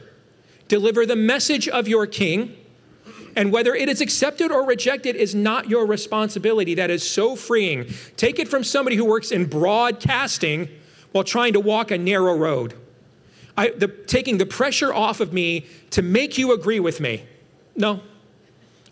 [0.69, 2.55] Deliver the message of your king,
[3.35, 6.75] and whether it is accepted or rejected is not your responsibility.
[6.75, 7.87] That is so freeing.
[8.17, 10.69] Take it from somebody who works in broadcasting
[11.13, 12.75] while trying to walk a narrow road.
[13.57, 17.25] I, the, taking the pressure off of me to make you agree with me.
[17.75, 18.01] No.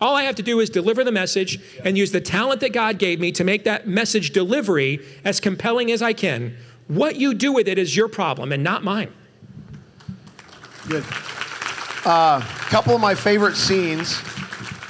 [0.01, 2.99] All I have to do is deliver the message and use the talent that God
[2.99, 6.57] gave me to make that message delivery as compelling as I can.
[6.89, 9.13] What you do with it is your problem and not mine.
[10.89, 11.05] Good.
[12.05, 14.21] A uh, couple of my favorite scenes.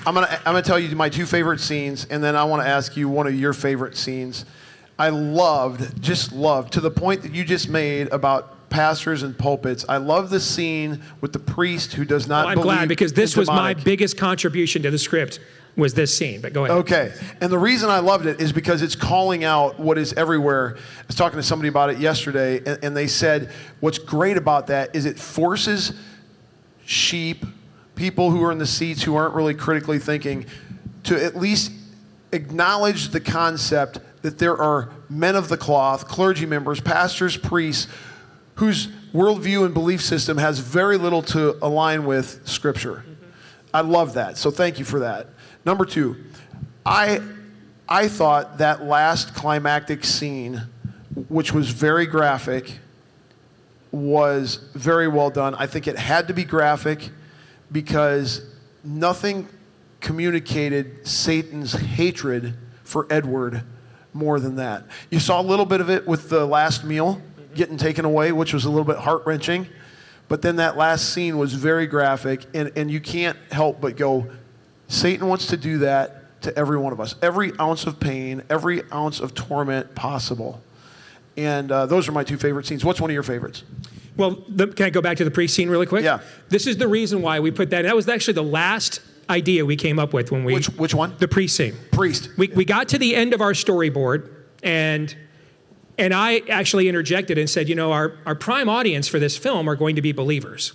[0.07, 2.69] I'm gonna I'm gonna tell you my two favorite scenes, and then I want to
[2.69, 4.45] ask you one of your favorite scenes.
[4.99, 9.85] I loved, just loved, to the point that you just made about pastors and pulpits.
[9.89, 12.47] I love the scene with the priest who does not.
[12.47, 15.39] Well, I'm glad because this was my biggest contribution to the script
[15.77, 16.41] was this scene.
[16.41, 16.79] But go ahead.
[16.79, 20.77] Okay, and the reason I loved it is because it's calling out what is everywhere.
[20.77, 24.67] I was talking to somebody about it yesterday, and, and they said what's great about
[24.67, 25.93] that is it forces
[26.85, 27.47] sheep,
[27.95, 30.47] people who are in the seats who aren't really critically thinking,
[31.05, 31.71] to at least
[32.33, 37.87] acknowledge the concept that there are men of the cloth, clergy members, pastors, priests
[38.57, 43.05] whose worldview and belief system has very little to align with Scripture.
[43.07, 43.25] Mm-hmm.
[43.73, 44.37] I love that.
[44.37, 45.29] So thank you for that.
[45.65, 46.17] Number two,
[46.85, 47.21] I,
[47.89, 50.63] I thought that last climactic scene,
[51.29, 52.79] which was very graphic,
[53.91, 55.55] was very well done.
[55.55, 57.11] I think it had to be graphic
[57.71, 58.45] because
[58.83, 59.49] nothing
[60.01, 63.63] communicated Satan's hatred for Edward
[64.13, 64.85] more than that.
[65.11, 67.21] You saw a little bit of it with the last meal
[67.55, 69.67] getting taken away, which was a little bit heart wrenching.
[70.29, 74.27] But then that last scene was very graphic, and, and you can't help but go,
[74.89, 77.15] Satan wants to do that to every one of us.
[77.23, 80.63] Every ounce of pain, every ounce of torment possible.
[81.37, 82.85] And uh, those are my two favorite scenes.
[82.85, 83.65] What's one of your favorites?
[84.17, 86.05] Well, the, can I go back to the pre scene really quick?
[86.05, 86.21] Yeah.
[86.49, 87.83] This is the reason why we put that.
[87.83, 90.55] That was actually the last idea we came up with when we.
[90.55, 91.15] Which, which one?
[91.19, 91.75] The pre scene.
[91.91, 92.31] Priest.
[92.39, 94.31] We, we got to the end of our storyboard,
[94.63, 95.15] and
[95.99, 99.69] and I actually interjected and said, you know, our, our prime audience for this film
[99.69, 100.73] are going to be believers.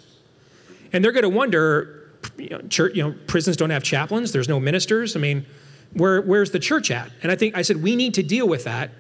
[0.94, 4.50] And they're going to wonder, you know, church, you know, prisons don't have chaplains, there's
[4.50, 5.16] no ministers.
[5.16, 5.46] I mean,
[5.94, 7.12] where, where's the church at?
[7.22, 8.92] And I think I said, we need to deal with that.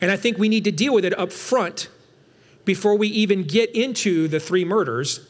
[0.00, 1.88] And I think we need to deal with it up front
[2.64, 5.26] before we even get into the three murders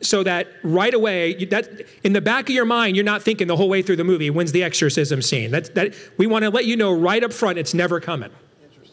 [0.00, 3.56] so that right away that in the back of your mind you're not thinking the
[3.56, 6.66] whole way through the movie when's the exorcism scene that, that we want to let
[6.66, 8.30] you know right up front it's never coming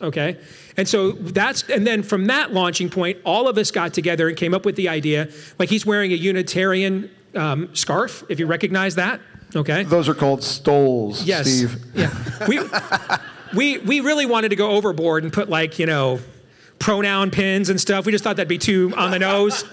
[0.01, 0.37] okay
[0.77, 4.37] and so that's, and then from that launching point, all of us got together and
[4.37, 5.29] came up with the idea.
[5.59, 9.19] Like he's wearing a Unitarian um, scarf, if you recognize that.
[9.55, 9.83] Okay.
[9.83, 11.47] Those are called stoles, yes.
[11.47, 11.75] Steve.
[11.93, 12.11] Yeah.
[12.47, 12.61] We,
[13.53, 16.19] we, we really wanted to go overboard and put like, you know,
[16.79, 18.05] pronoun pins and stuff.
[18.05, 19.65] We just thought that'd be too on the nose.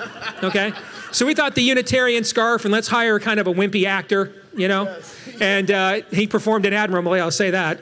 [0.43, 0.73] Okay.
[1.13, 4.69] So we thought the Unitarian scarf, and let's hire kind of a wimpy actor, you
[4.69, 5.01] know.
[5.41, 7.81] And uh, he performed it admirably, I'll say that.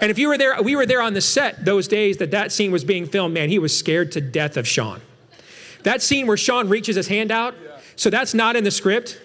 [0.00, 2.52] And if you were there, we were there on the set those days that that
[2.52, 3.34] scene was being filmed.
[3.34, 5.00] Man, he was scared to death of Sean.
[5.82, 7.54] That scene where Sean reaches his hand out,
[7.94, 9.20] so that's not in the script.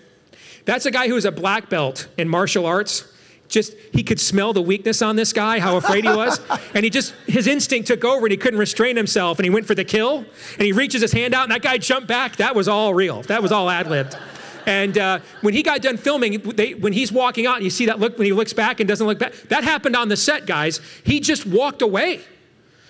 [0.65, 3.11] That's a guy who is a black belt in martial arts
[3.51, 6.39] just he could smell the weakness on this guy, how afraid he was.
[6.73, 9.67] and he just his instinct took over and he couldn't restrain himself and he went
[9.67, 10.19] for the kill
[10.53, 12.37] and he reaches his hand out and that guy jumped back.
[12.37, 13.21] That was all real.
[13.23, 14.17] That was all ad-libbed.
[14.65, 17.85] And uh, when he got done filming, they, when he's walking out, and you see
[17.87, 19.33] that look when he looks back and doesn't look back.
[19.49, 20.79] That happened on the set, guys.
[21.03, 22.21] He just walked away.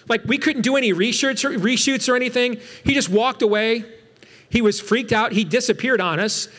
[0.07, 2.59] Like we couldn't do any reshoots or, reshoots or anything.
[2.84, 3.86] He just walked away.
[4.49, 5.32] He was freaked out.
[5.32, 6.49] He disappeared on us.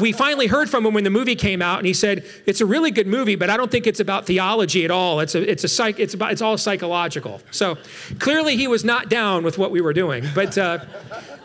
[0.00, 2.66] We finally heard from him when the movie came out, and he said, "It's a
[2.66, 5.20] really good movie, but I don't think it's about theology at all.
[5.20, 7.76] It's a, it's a psych, it's about, it's all psychological." So
[8.18, 10.24] clearly, he was not down with what we were doing.
[10.34, 10.78] But, uh,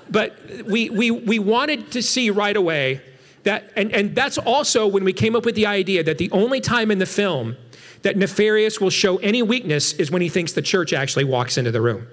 [0.10, 3.02] but we, we, we wanted to see right away
[3.48, 6.60] that, and, and that's also when we came up with the idea that the only
[6.60, 7.56] time in the film
[8.02, 11.72] that Nefarious will show any weakness is when he thinks the church actually walks into
[11.72, 12.08] the room.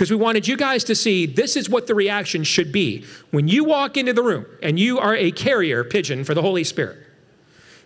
[0.00, 3.04] because we wanted you guys to see this is what the reaction should be.
[3.32, 6.64] When you walk into the room and you are a carrier pigeon for the Holy
[6.64, 6.98] Spirit,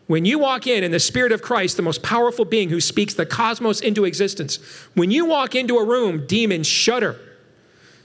[0.07, 3.14] when you walk in and the Spirit of Christ, the most powerful being who speaks
[3.14, 4.57] the cosmos into existence,
[4.95, 7.16] when you walk into a room, demons shudder.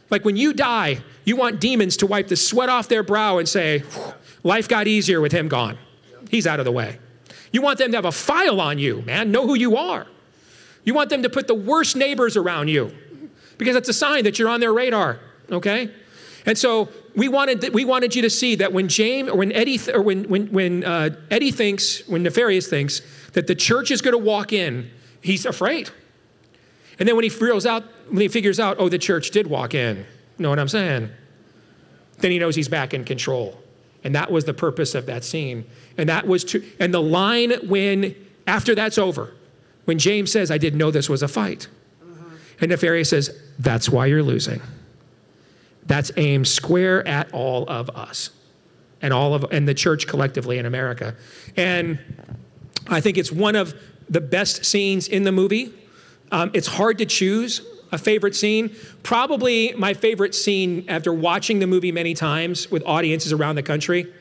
[0.10, 3.48] Like when you die, you want demons to wipe the sweat off their brow and
[3.48, 3.84] say,
[4.44, 5.78] Life got easier with him gone.
[6.30, 7.00] He's out of the way.
[7.52, 10.08] You want them to have a file on you, man, know who you are.
[10.84, 12.92] You want them to put the worst neighbors around you
[13.58, 15.20] because it's a sign that you're on their radar,
[15.52, 15.92] okay?
[16.46, 19.80] And so we wanted, we wanted you to see that when James or when Eddie
[19.94, 23.02] or when, when, when uh, Eddie thinks, when Nefarious thinks
[23.34, 24.90] that the church is going to walk in,
[25.22, 25.90] he's afraid.
[26.98, 27.32] And then when he
[27.68, 30.06] out, when he figures out, oh, the church did walk in,
[30.38, 31.10] know what I'm saying?
[32.20, 33.62] Then he knows he's back in control.
[34.04, 35.66] And that was the purpose of that scene.
[35.98, 38.16] And that was to, and the line when,
[38.48, 39.34] after that's over,
[39.86, 41.68] when James says, I didn't know this was a fight.
[42.04, 42.36] Mm-hmm.
[42.62, 44.62] And Nefarious says, that's why you're losing.
[45.86, 48.30] That's aimed square at all of us
[49.02, 51.16] and all of and the church collectively in America.
[51.58, 52.00] And
[52.88, 53.74] I think it's one of
[54.10, 55.74] the best scenes in the movie.
[56.32, 57.62] Um, it's hard to choose
[57.92, 58.76] a favorite scene.
[59.04, 64.12] Probably my favorite scene after watching the movie many times with audiences around the country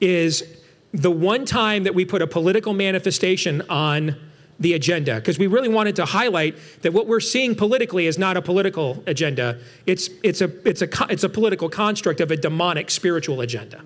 [0.00, 0.44] is
[0.92, 4.16] the one time that we put a political manifestation on
[4.60, 8.36] the agenda because we really wanted to highlight that what we're seeing politically is not
[8.36, 9.58] a political agenda.
[9.86, 13.82] It's it's a it's a it's a political construct of a demonic spiritual agenda.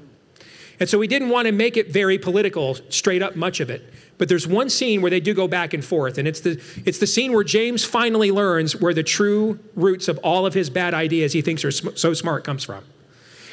[0.81, 3.93] And so we didn't want to make it very political straight up much of it
[4.23, 6.99] but there's one scene where they do go back and forth and it's the it's
[6.99, 10.95] the scene where James finally learns where the true roots of all of his bad
[10.95, 12.85] ideas he thinks are so smart comes from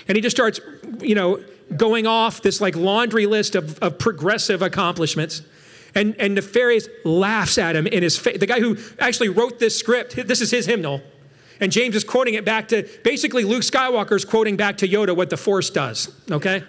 [0.07, 0.59] and he just starts
[1.01, 1.43] you know
[1.75, 5.41] going off this like laundry list of, of progressive accomplishments
[5.95, 8.37] and, and Nefarious laughs at him in his face.
[8.37, 11.01] The guy who actually wrote this script, this is his hymnal.
[11.59, 15.31] And James is quoting it back to basically Luke Skywalker's quoting back to Yoda what
[15.31, 16.63] the Force does, okay?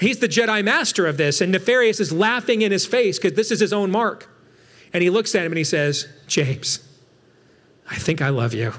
[0.00, 3.50] He's the Jedi master of this, and Nefarious is laughing in his face because this
[3.50, 4.28] is his own mark.
[4.92, 6.86] And he looks at him and he says, James,
[7.90, 8.72] I think I love you.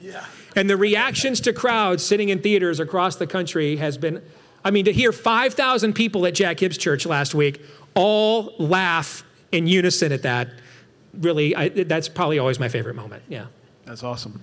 [0.00, 0.24] Yeah.
[0.56, 4.22] And the reactions to crowds sitting in theaters across the country has been,
[4.64, 7.60] I mean, to hear 5,000 people at Jack Hibbs Church last week
[7.94, 10.48] all laugh in unison at that,
[11.14, 13.22] really, I, that's probably always my favorite moment.
[13.28, 13.46] Yeah.
[13.84, 14.40] That's awesome.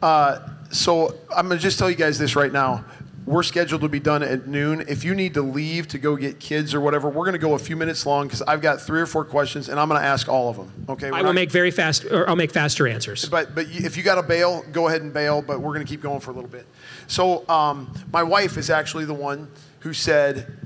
[0.00, 2.84] Uh, so I'm going to just tell you guys this right now.
[3.24, 4.84] We're scheduled to be done at noon.
[4.88, 7.54] If you need to leave to go get kids or whatever, we're going to go
[7.54, 10.06] a few minutes long because I've got three or four questions and I'm going to
[10.06, 10.72] ask all of them.
[10.88, 11.10] Okay.
[11.10, 13.28] We're I will not, make very fast, or I'll make faster answers.
[13.28, 15.40] But but if you got to bail, go ahead and bail.
[15.40, 16.66] But we're going to keep going for a little bit.
[17.06, 19.48] So um, my wife is actually the one
[19.80, 20.58] who said,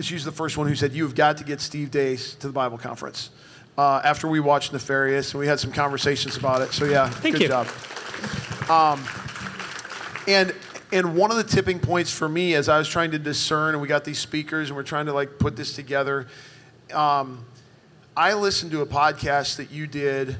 [0.00, 2.78] she's the first one who said, "You've got to get Steve Deace to the Bible
[2.78, 3.30] conference."
[3.80, 6.72] uh, after we watched Nefarious, and we had some conversations about it.
[6.72, 7.48] So yeah, Thank good you.
[7.48, 7.66] job.
[8.68, 9.02] Um,
[10.28, 10.54] and
[10.92, 13.82] and one of the tipping points for me as I was trying to discern, and
[13.82, 16.26] we got these speakers, and we're trying to like put this together.
[16.92, 17.44] Um,
[18.16, 20.36] I listened to a podcast that you did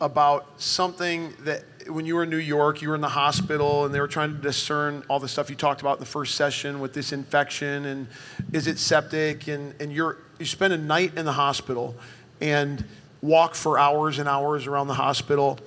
[0.00, 3.94] about something that when you were in New York, you were in the hospital, and
[3.94, 6.80] they were trying to discern all the stuff you talked about in the first session
[6.80, 8.08] with this infection, and
[8.52, 11.94] is it septic, and and you're you spend a night in the hospital
[12.40, 12.84] and
[13.20, 15.58] walk for hours and hours around the hospital.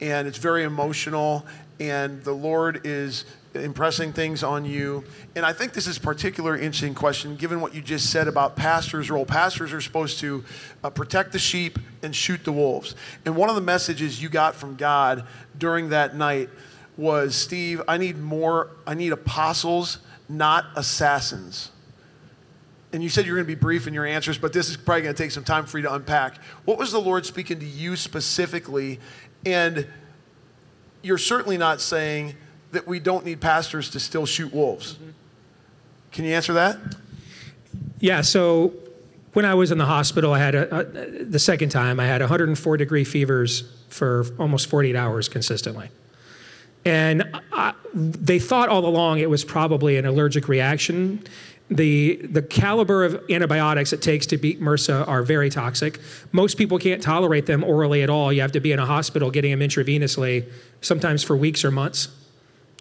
[0.00, 1.46] And it's very emotional,
[1.78, 3.24] and the Lord is
[3.54, 5.04] impressing things on you.
[5.36, 9.10] And I think this is particularly interesting question given what you just said about pastors'
[9.10, 9.26] role.
[9.26, 10.44] Pastors are supposed to
[10.82, 12.94] uh, protect the sheep and shoot the wolves.
[13.24, 15.26] And one of the messages you got from God
[15.58, 16.48] during that night
[16.96, 19.98] was Steve, I need more, I need apostles,
[20.28, 21.70] not assassins
[22.92, 25.02] and you said you're going to be brief in your answers, but this is probably
[25.02, 26.36] going to take some time for you to unpack.
[26.64, 29.00] What was the Lord speaking to you specifically?
[29.46, 29.86] And
[31.02, 32.34] you're certainly not saying
[32.72, 34.94] that we don't need pastors to still shoot wolves.
[34.94, 35.10] Mm-hmm.
[36.10, 36.78] Can you answer that?
[38.00, 38.74] Yeah, so
[39.32, 42.20] when I was in the hospital, I had a, a, the second time, I had
[42.20, 45.90] 104 degree fevers for almost 48 hours consistently.
[46.84, 51.24] And I, they thought all along it was probably an allergic reaction
[51.76, 55.98] the, the caliber of antibiotics it takes to beat MRSA are very toxic.
[56.32, 58.32] Most people can't tolerate them orally at all.
[58.32, 60.50] You have to be in a hospital getting them intravenously,
[60.80, 62.08] sometimes for weeks or months.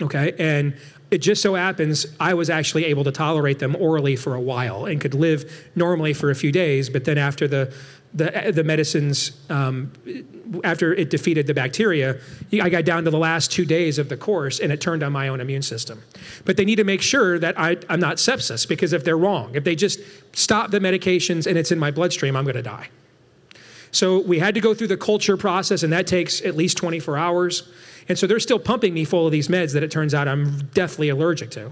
[0.01, 0.75] Okay, and
[1.11, 4.85] it just so happens I was actually able to tolerate them orally for a while
[4.85, 6.89] and could live normally for a few days.
[6.89, 7.73] But then after the
[8.13, 9.91] the, the medicines, um,
[10.63, 12.19] after it defeated the bacteria,
[12.61, 15.13] I got down to the last two days of the course and it turned on
[15.13, 16.01] my own immune system.
[16.43, 19.55] But they need to make sure that I, I'm not sepsis because if they're wrong,
[19.55, 20.01] if they just
[20.33, 22.89] stop the medications and it's in my bloodstream, I'm going to die.
[23.91, 27.17] So we had to go through the culture process, and that takes at least 24
[27.17, 27.69] hours.
[28.11, 30.65] And so they're still pumping me full of these meds that it turns out I'm
[30.73, 31.71] deathly allergic to.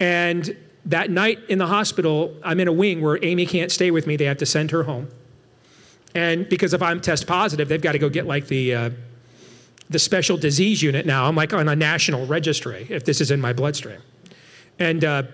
[0.00, 0.56] And
[0.86, 4.16] that night in the hospital, I'm in a wing where Amy can't stay with me.
[4.16, 5.10] They have to send her home.
[6.14, 8.90] And because if I'm test positive, they've got to go get like the, uh,
[9.90, 11.26] the special disease unit now.
[11.26, 14.00] I'm like on a national registry if this is in my bloodstream.
[14.78, 15.24] And uh,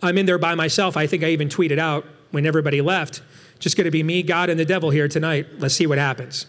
[0.00, 0.96] I'm in there by myself.
[0.96, 3.20] I think I even tweeted out when everybody left
[3.58, 5.46] just going to be me, God, and the devil here tonight.
[5.58, 6.46] Let's see what happens.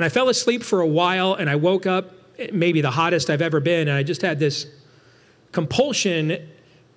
[0.00, 3.28] And I fell asleep for a while and I woke up, eh, maybe the hottest
[3.28, 4.66] I've ever been, and I just had this
[5.52, 6.38] compulsion.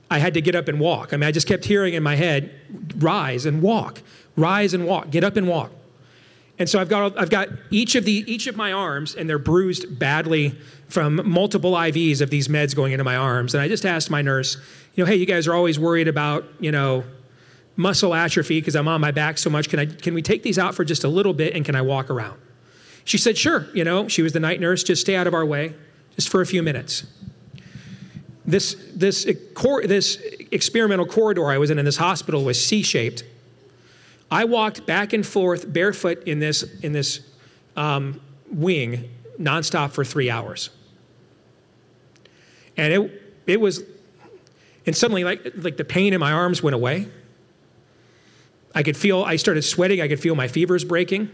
[0.09, 1.11] I had to get up and walk.
[1.11, 2.53] I mean, I just kept hearing in my head,
[2.99, 4.01] rise and walk,
[4.37, 5.71] rise and walk, get up and walk.
[6.57, 9.37] And so I've got I've got each of the each of my arms, and they're
[9.37, 13.53] bruised badly from multiple IVs of these meds going into my arms.
[13.53, 14.55] And I just asked my nurse,
[14.95, 17.03] you know, hey, you guys are always worried about, you know,
[17.75, 19.67] muscle atrophy because I'm on my back so much.
[19.67, 21.81] Can I can we take these out for just a little bit and can I
[21.81, 22.39] walk around?
[23.05, 23.67] She said, sure.
[23.73, 24.83] You know, she was the night nurse.
[24.83, 25.73] Just stay out of our way,
[26.15, 27.05] just for a few minutes.
[28.45, 30.17] This this this
[30.51, 33.23] experimental corridor I was in in this hospital was C-shaped.
[34.29, 37.21] I walked back and forth barefoot in this in this
[37.75, 38.19] um,
[38.51, 40.69] wing nonstop for three hours,
[42.75, 43.83] and it it was,
[44.85, 47.07] and suddenly like like the pain in my arms went away.
[48.75, 50.01] I could feel, I started sweating.
[50.01, 51.29] I could feel my fevers breaking.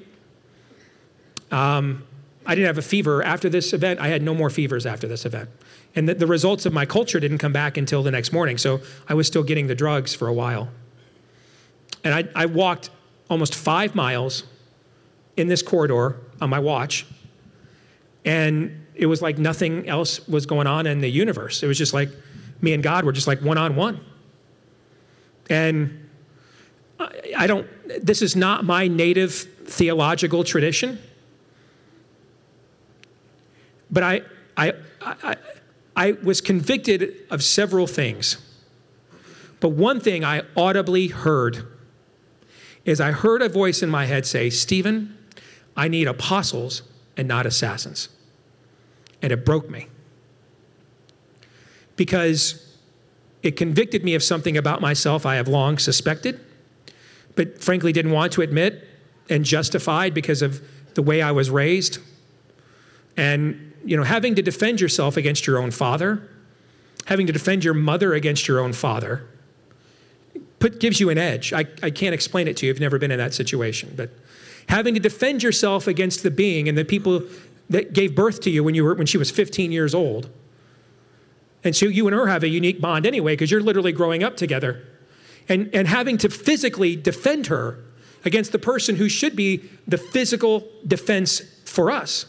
[1.52, 2.04] Um,
[2.46, 4.00] I didn't have a fever after this event.
[4.00, 5.50] I had no more fevers after this event.
[5.96, 8.58] And the, the, results of my culture didn't come back until the next morning.
[8.58, 10.70] So I was still getting the drugs for a while.
[12.04, 12.90] And I, I walked
[13.30, 14.44] almost five miles
[15.38, 17.06] in this corridor on my watch.
[18.26, 21.64] And it was like nothing else was going on in the universe.
[21.64, 22.10] It was just like
[22.62, 24.04] me and God were just like one on one.
[25.50, 26.10] And
[27.36, 27.68] I don't,
[28.06, 31.00] this is not my native theological tradition.
[33.92, 34.22] But I,
[34.56, 35.36] I, I,
[35.96, 38.38] I was convicted of several things.
[39.60, 41.66] But one thing I audibly heard
[42.86, 45.18] is I heard a voice in my head say, Stephen,
[45.76, 46.84] I need apostles
[47.18, 48.10] and not assassins.
[49.22, 49.88] And it broke me.
[51.96, 52.76] Because
[53.44, 56.40] it convicted me of something about myself I have long suspected
[57.40, 58.86] but frankly didn't want to admit
[59.30, 60.62] and justified because of
[60.96, 62.00] the way I was raised.
[63.16, 66.28] And, you know, having to defend yourself against your own father,
[67.06, 69.28] having to defend your mother against your own father,
[70.60, 71.54] put, gives you an edge.
[71.54, 72.72] I, I can't explain it to you.
[72.72, 73.94] I've never been in that situation.
[73.96, 74.12] But
[74.68, 77.24] having to defend yourself against the being and the people
[77.70, 80.30] that gave birth to you when, you were, when she was 15 years old.
[81.64, 84.38] And so you and her have a unique bond anyway, because you're literally growing up
[84.38, 84.86] together
[85.48, 87.80] and, and having to physically defend her
[88.26, 92.26] against the person who should be the physical defense for us.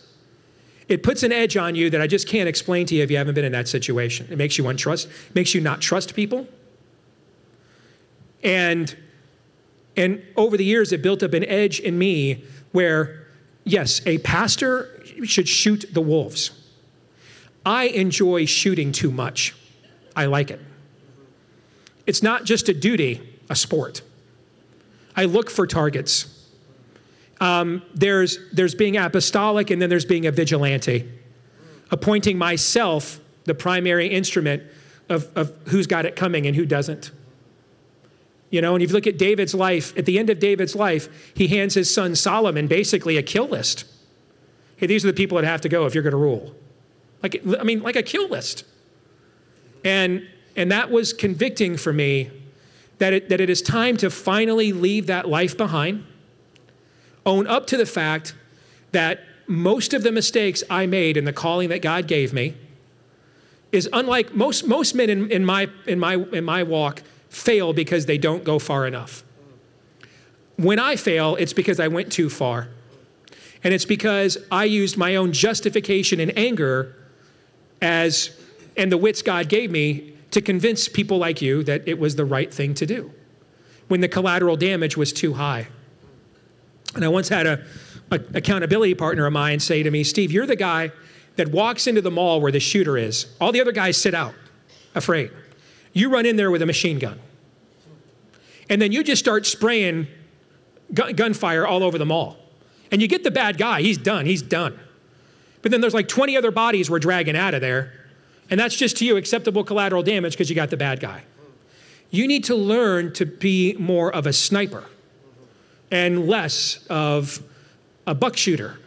[0.91, 3.17] It puts an edge on you that I just can't explain to you if you
[3.17, 4.27] haven't been in that situation.
[4.29, 6.49] It makes you untrust, makes you not trust people.
[8.43, 8.95] And
[9.97, 13.25] and over the years it built up an edge in me where
[13.63, 16.51] yes, a pastor should shoot the wolves.
[17.65, 19.55] I enjoy shooting too much.
[20.17, 20.61] I like it.
[22.05, 24.03] It's not just a duty, a sport.
[25.15, 26.40] I look for targets.
[27.41, 31.11] Um, there's, there's being apostolic, and then there's being a vigilante,
[31.91, 34.63] appointing myself the primary instrument
[35.09, 37.11] of, of who's got it coming and who doesn't.
[38.51, 41.33] You know, and if you look at David's life, at the end of David's life,
[41.35, 43.85] he hands his son Solomon basically a kill list.
[44.77, 46.55] Hey, these are the people that have to go if you're going to rule.
[47.23, 48.65] Like, I mean, like a kill list.
[49.85, 50.27] And
[50.57, 52.31] and that was convicting for me
[52.99, 56.05] that it, that it is time to finally leave that life behind,
[57.27, 58.35] own up to the fact
[58.93, 62.55] that most of the mistakes I made in the calling that God gave me
[63.73, 68.07] is unlike most, most men in, in, my, in, my, in my walk fail because
[68.07, 69.25] they don't go far enough.
[70.57, 72.69] When I fail, it's because I went too far.
[73.63, 76.97] And it's because I used my own justification and anger
[77.81, 78.31] as,
[78.77, 82.25] and the wits God gave me to convince people like you that it was the
[82.25, 83.13] right thing to do
[83.89, 85.67] when the collateral damage was too high.
[86.95, 87.65] And I once had a,
[88.11, 90.91] a accountability partner of mine say to me, Steve, you're the guy
[91.37, 93.27] that walks into the mall where the shooter is.
[93.41, 94.35] All the other guys sit out,
[94.95, 95.31] afraid.
[95.93, 97.19] You run in there with a machine gun.
[98.69, 100.07] And then you just start spraying
[100.93, 102.37] gun- gunfire all over the mall.
[102.93, 104.79] And you get the bad guy, he's done, he's done.
[105.63, 107.93] But then there's like 20 other bodies we're dragging out of there
[108.51, 111.23] and that's just to you acceptable collateral damage because you got the bad guy.
[112.11, 114.85] You need to learn to be more of a sniper.
[115.91, 117.43] And less of
[118.07, 118.79] a buck shooter.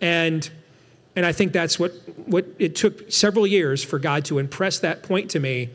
[0.00, 0.48] And,
[1.16, 1.92] and I think that's what,
[2.26, 5.70] what it took several years for God to impress that point to me.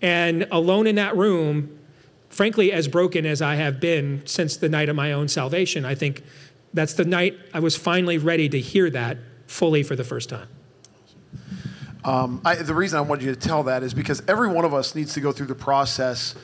[0.00, 1.78] And alone in that room,
[2.28, 5.94] frankly, as broken as I have been since the night of my own salvation, I
[5.94, 6.22] think
[6.74, 10.48] that's the night I was finally ready to hear that fully for the first time.
[12.04, 14.74] Um, I, the reason I wanted you to tell that is because every one of
[14.74, 16.34] us needs to go through the process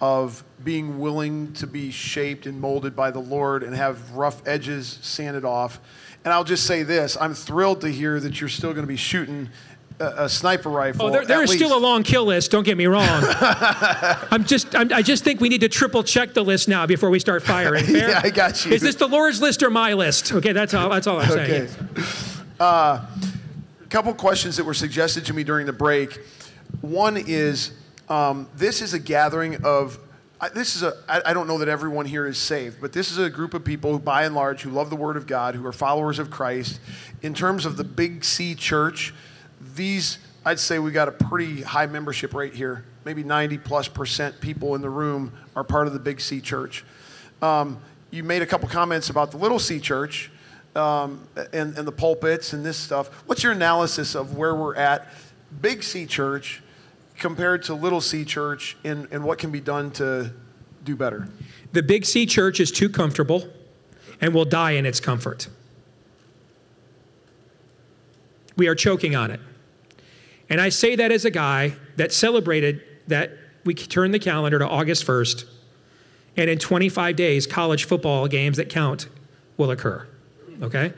[0.00, 4.98] of being willing to be shaped and molded by the Lord and have rough edges
[5.02, 5.80] sanded off.
[6.24, 8.96] And I'll just say this I'm thrilled to hear that you're still going to be
[8.96, 9.48] shooting
[10.00, 11.06] a, a sniper rifle.
[11.06, 11.64] Oh, there, there is least.
[11.64, 12.50] still a long kill list.
[12.50, 13.06] Don't get me wrong.
[14.30, 17.10] I'm just, I'm, i just think we need to triple check the list now before
[17.10, 17.84] we start firing.
[17.86, 18.10] Fair?
[18.10, 18.72] yeah, I got you.
[18.72, 20.32] Is this the Lord's list or my list?
[20.32, 20.88] Okay, that's all.
[20.90, 21.66] That's all I'm okay.
[21.66, 22.04] saying.
[22.60, 23.06] A uh,
[23.88, 26.20] couple questions that were suggested to me during the break.
[26.80, 27.72] One is,
[28.08, 29.98] um, this is a gathering of
[30.40, 33.18] I, this is a I, don't know that everyone here is saved, but this is
[33.18, 35.66] a group of people who, by and large, who love the Word of God, who
[35.66, 36.80] are followers of Christ.
[37.22, 39.12] In terms of the Big C Church,
[39.74, 42.84] these I'd say we got a pretty high membership rate here.
[43.04, 46.84] Maybe 90 plus percent people in the room are part of the Big C Church.
[47.42, 47.80] Um,
[48.10, 50.30] you made a couple comments about the Little C Church
[50.76, 53.08] um, and, and the pulpits and this stuff.
[53.26, 55.08] What's your analysis of where we're at?
[55.60, 56.62] Big C Church
[57.18, 60.32] compared to Little C Church and, and what can be done to
[60.84, 61.28] do better?
[61.72, 63.48] The Big C Church is too comfortable
[64.20, 65.48] and will die in its comfort.
[68.56, 69.40] We are choking on it.
[70.48, 73.32] And I say that as a guy that celebrated that
[73.64, 75.44] we turned the calendar to August 1st,
[76.36, 79.08] and in 25 days, college football games that count
[79.56, 80.06] will occur.
[80.62, 80.92] Okay?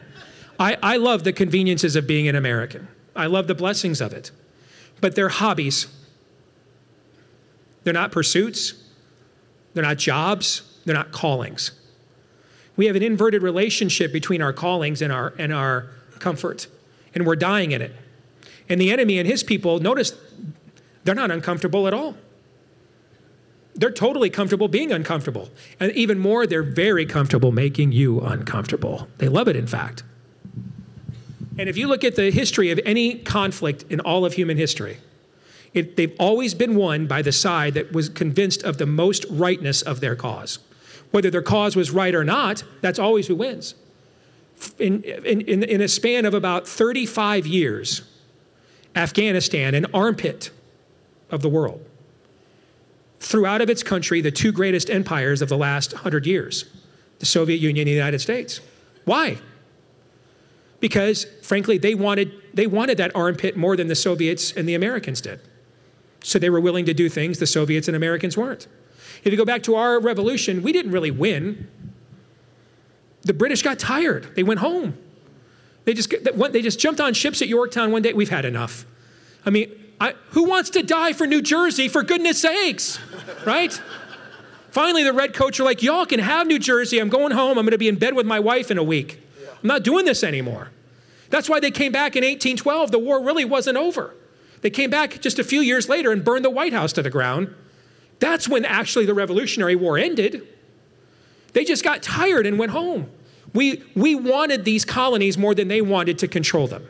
[0.59, 4.31] I, I love the conveniences of being an American, I love the blessings of it.
[5.01, 5.87] But they're hobbies
[7.85, 8.75] they're not pursuits,
[9.75, 11.73] they're not jobs, they're not callings.
[12.77, 16.67] We have an inverted relationship between our callings and our, and our comfort,
[17.15, 17.95] and we're dying in it.
[18.69, 20.13] And the enemy and his people, notice
[21.05, 22.15] they're not uncomfortable at all.
[23.75, 25.49] They're totally comfortable being uncomfortable.
[25.79, 29.09] And even more, they're very comfortable making you uncomfortable.
[29.19, 30.03] They love it, in fact.
[31.59, 34.99] And if you look at the history of any conflict in all of human history,
[35.73, 39.83] it, they've always been won by the side that was convinced of the most rightness
[39.83, 40.59] of their cause.
[41.11, 43.75] Whether their cause was right or not, that's always who wins.
[44.79, 48.03] In, in, in a span of about 35 years,
[48.95, 50.51] Afghanistan, an armpit
[51.31, 51.85] of the world,
[53.21, 56.65] threw out of its country the two greatest empires of the last 100 years
[57.21, 58.61] the Soviet Union and the United States.
[59.05, 59.39] Why?
[60.81, 65.21] Because, frankly, they wanted, they wanted that armpit more than the Soviets and the Americans
[65.21, 65.39] did.
[66.23, 68.67] So they were willing to do things the Soviets and Americans weren't.
[69.25, 71.69] If you go back to our revolution, we didn't really win.
[73.23, 74.35] The British got tired.
[74.35, 74.97] They went home.
[75.85, 78.13] They just, they just jumped on ships at Yorktown one day.
[78.13, 78.87] We've had enough.
[79.45, 82.99] I mean, I, who wants to die for New Jersey, for goodness sakes?
[83.45, 83.81] Right?
[84.71, 86.99] Finally, the redcoats are like, y'all can have New Jersey.
[86.99, 87.59] I'm going home.
[87.59, 89.21] I'm going to be in bed with my wife in a week.
[89.63, 90.71] I'm not doing this anymore.
[91.29, 92.91] That's why they came back in 1812.
[92.91, 94.15] The war really wasn't over.
[94.63, 97.11] They came back just a few years later and burned the White House to the
[97.11, 97.55] ground.
[98.19, 100.47] That's when actually the Revolutionary War ended.
[101.53, 103.11] They just got tired and went home.
[103.55, 106.87] We, we wanted these colonies more than they wanted to control them.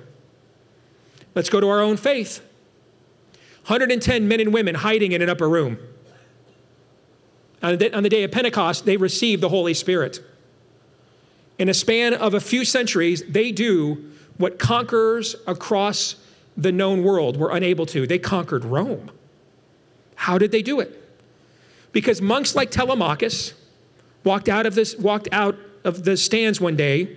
[1.35, 2.43] Let's go to our own faith
[3.67, 5.79] 110 men and women hiding in an upper room.
[7.63, 10.21] On the, on the day of Pentecost, they received the Holy Spirit.
[11.59, 16.17] In a span of a few centuries, they do what conquerors across
[16.57, 18.07] the known world were unable to.
[18.07, 19.11] They conquered Rome.
[20.15, 20.97] How did they do it?
[21.93, 23.55] Because monks like Telemachus
[24.25, 27.17] walked out of this walked out of the stands one day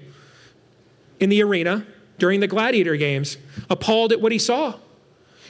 [1.19, 1.86] in the arena
[2.17, 3.38] during the gladiator games,
[3.69, 4.75] appalled at what he saw.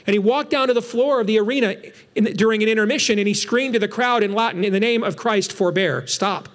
[0.06, 1.76] And he walked down to the floor of the arena
[2.14, 5.02] the, during an intermission and he screamed to the crowd in Latin, In the name
[5.02, 6.48] of Christ, forbear, stop.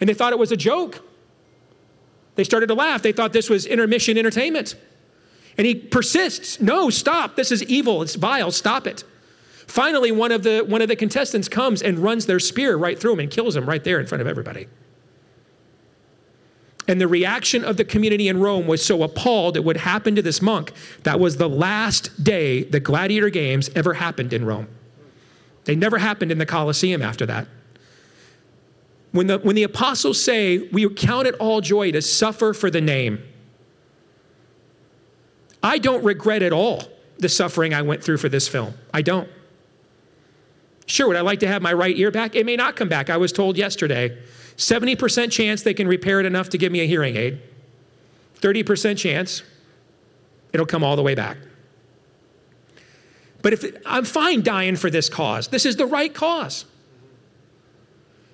[0.00, 1.02] And they thought it was a joke.
[2.34, 3.02] They started to laugh.
[3.02, 4.74] They thought this was intermission entertainment.
[5.58, 7.36] And he persists no, stop.
[7.36, 8.02] This is evil.
[8.02, 8.50] It's vile.
[8.50, 9.04] Stop it.
[9.66, 13.14] Finally, one of, the, one of the contestants comes and runs their spear right through
[13.14, 14.68] him and kills him right there in front of everybody.
[16.88, 20.22] And the reaction of the community in Rome was so appalled at what happened to
[20.22, 20.72] this monk.
[21.02, 24.68] That was the last day the gladiator games ever happened in Rome.
[25.64, 27.48] They never happened in the Colosseum after that.
[29.10, 32.80] When the, when the apostles say, We count it all joy to suffer for the
[32.80, 33.20] name,
[35.66, 36.84] I don't regret at all
[37.18, 38.74] the suffering I went through for this film.
[38.94, 39.28] I don't.
[40.86, 42.36] Sure, would I like to have my right ear back?
[42.36, 43.10] It may not come back.
[43.10, 44.16] I was told yesterday
[44.56, 47.40] 70% chance they can repair it enough to give me a hearing aid.
[48.42, 49.42] 30% chance
[50.52, 51.36] it'll come all the way back.
[53.42, 56.64] But if I'm fine dying for this cause, this is the right cause.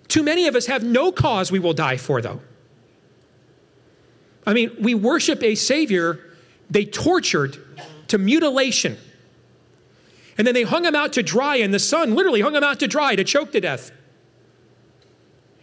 [0.08, 2.42] Too many of us have no cause we will die for, though.
[4.46, 6.31] I mean, we worship a Savior
[6.72, 7.58] they tortured
[8.08, 8.96] to mutilation.
[10.38, 12.80] And then they hung him out to dry in the sun, literally hung him out
[12.80, 13.92] to dry to choke to death.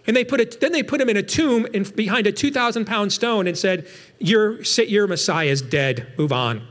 [0.06, 2.86] And they put it, then they put him in a tomb in, behind a 2,000
[2.86, 3.88] pound stone and said,
[4.20, 6.66] your, your Messiah is dead, move on.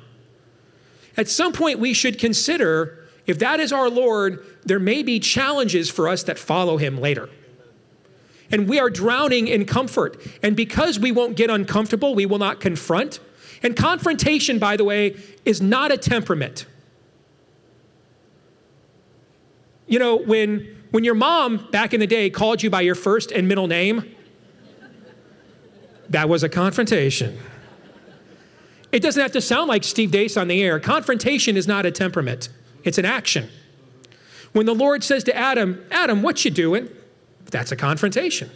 [1.16, 5.90] At some point, we should consider if that is our Lord, there may be challenges
[5.90, 7.28] for us that follow him later.
[8.50, 10.20] And we are drowning in comfort.
[10.42, 13.20] And because we won't get uncomfortable, we will not confront.
[13.62, 16.66] And confrontation, by the way, is not a temperament.
[19.86, 23.30] You know, when when your mom back in the day called you by your first
[23.30, 24.14] and middle name,
[26.10, 27.38] that was a confrontation.
[28.90, 30.80] It doesn't have to sound like Steve Deace on the air.
[30.80, 32.48] Confrontation is not a temperament,
[32.84, 33.48] it's an action.
[34.52, 36.88] When the Lord says to Adam, Adam, what you doing?
[37.50, 38.50] That's a confrontation.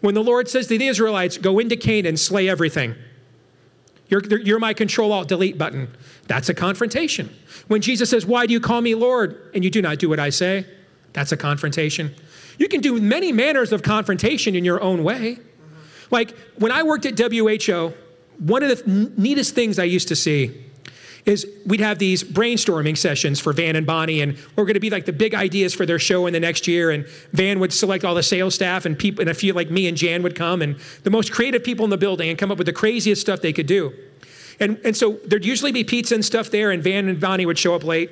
[0.00, 2.94] When the Lord says to the Israelites, go into Canaan, and slay everything.
[4.08, 5.88] You're, you're my control alt delete button.
[6.26, 7.34] That's a confrontation.
[7.68, 9.50] When Jesus says, Why do you call me Lord?
[9.54, 10.66] and you do not do what I say,
[11.12, 12.14] that's a confrontation.
[12.58, 15.38] You can do many manners of confrontation in your own way.
[16.10, 17.92] Like when I worked at WHO,
[18.38, 20.64] one of the neatest things I used to see
[21.26, 24.90] is we'd have these brainstorming sessions for Van and Bonnie, and we're going to be
[24.90, 26.90] like the big ideas for their show in the next year.
[26.90, 29.88] And Van would select all the sales staff, and people, and a few like me
[29.88, 32.58] and Jan would come, and the most creative people in the building, and come up
[32.58, 33.92] with the craziest stuff they could do.
[34.60, 37.58] And and so there'd usually be pizza and stuff there, and Van and Bonnie would
[37.58, 38.10] show up late,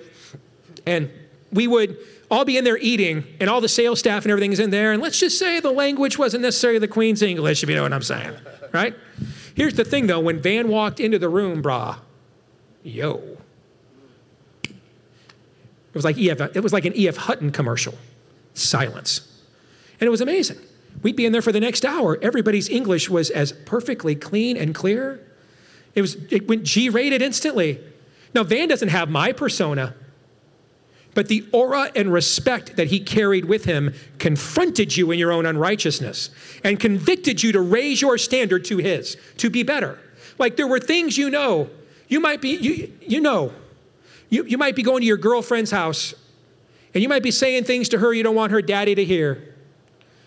[0.86, 1.10] and
[1.52, 1.98] we would
[2.30, 4.92] all be in there eating, and all the sales staff and everything's in there.
[4.92, 7.92] And let's just say the language wasn't necessarily the Queen's English, if you know what
[7.92, 8.32] I'm saying,
[8.72, 8.94] right?
[9.54, 11.98] Here's the thing though when Van walked into the room, brah,
[12.82, 13.22] yo.
[14.64, 17.16] It was like EF, it was like an E.F.
[17.16, 17.94] Hutton commercial.
[18.54, 19.28] Silence.
[20.00, 20.58] And it was amazing.
[21.02, 22.18] We'd be in there for the next hour.
[22.22, 25.20] Everybody's English was as perfectly clean and clear.
[25.94, 27.80] It was it went G-rated instantly.
[28.34, 29.94] Now Van doesn't have my persona.
[31.14, 35.44] But the aura and respect that he carried with him confronted you in your own
[35.44, 36.30] unrighteousness
[36.64, 39.98] and convicted you to raise your standard to his, to be better.
[40.38, 41.68] Like there were things you know.
[42.12, 43.54] You might be, you, you know,
[44.28, 46.12] you, you might be going to your girlfriend's house
[46.92, 49.54] and you might be saying things to her you don't want her daddy to hear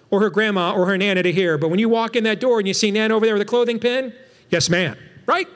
[0.09, 1.59] or her grandma or her nana to hear.
[1.59, 3.45] But when you walk in that door and you see Nana over there with a
[3.45, 4.15] clothing pin,
[4.49, 5.47] yes, ma'am, right?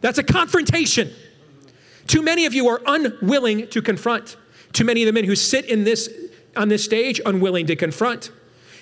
[0.00, 1.12] That's a confrontation.
[2.08, 4.36] Too many of you are unwilling to confront.
[4.72, 6.10] Too many of the men who sit in this
[6.56, 8.32] on this stage unwilling to confront.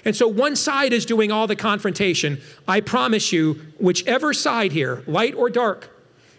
[0.07, 2.41] And so one side is doing all the confrontation.
[2.67, 5.91] I promise you, whichever side here, light or dark,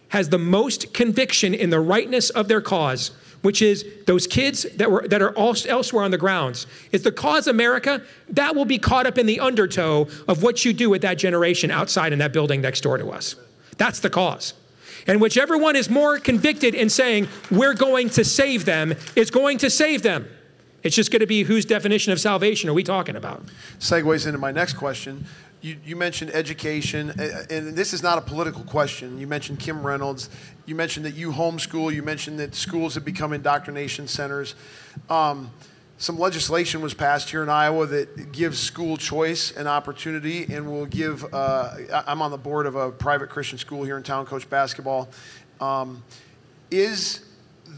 [0.09, 4.89] has the most conviction in the rightness of their cause, which is those kids that
[4.89, 6.67] were that are elsewhere on the grounds.
[6.91, 8.01] Is the cause America?
[8.29, 11.71] That will be caught up in the undertow of what you do with that generation
[11.71, 13.35] outside in that building next door to us.
[13.77, 14.53] That's the cause.
[15.05, 19.57] And whichever one is more convicted in saying, we're going to save them, is going
[19.59, 20.27] to save them.
[20.83, 23.43] It's just going to be whose definition of salvation are we talking about?
[23.79, 25.25] Segues into my next question.
[25.61, 29.17] You, you, mentioned education, and this is not a political question.
[29.17, 30.29] You mentioned Kim Reynolds.
[30.67, 31.93] You mentioned that you homeschool.
[31.93, 34.53] You mentioned that schools have become indoctrination centers.
[35.09, 35.49] Um,
[35.97, 40.85] some legislation was passed here in Iowa that gives school choice and opportunity and will
[40.85, 41.25] give.
[41.33, 45.09] Uh, I'm on the board of a private Christian school here in town, coach basketball.
[45.59, 46.03] Um,
[46.69, 47.25] is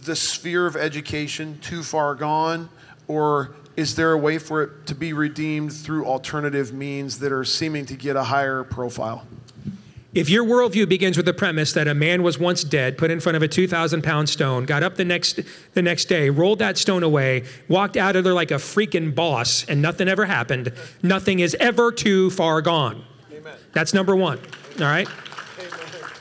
[0.04, 2.68] the sphere of education too far gone,
[3.08, 7.46] or is there a way for it to be redeemed through alternative means that are
[7.46, 9.26] seeming to get a higher profile?
[10.14, 13.22] If your worldview begins with the premise that a man was once dead, put in
[13.22, 15.40] front of a 2,000 pound stone, got up the next,
[15.76, 19.64] the next day, rolled that stone away, walked out of there like a freaking boss,
[19.70, 23.06] and nothing ever happened, nothing is ever too far gone.
[23.32, 23.56] Amen.
[23.72, 24.40] That's number one,
[24.80, 25.08] all right?
[25.08, 26.12] Amen.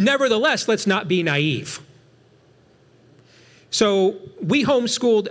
[0.00, 1.80] Nevertheless, let's not be naive.
[3.72, 5.28] So we homeschooled,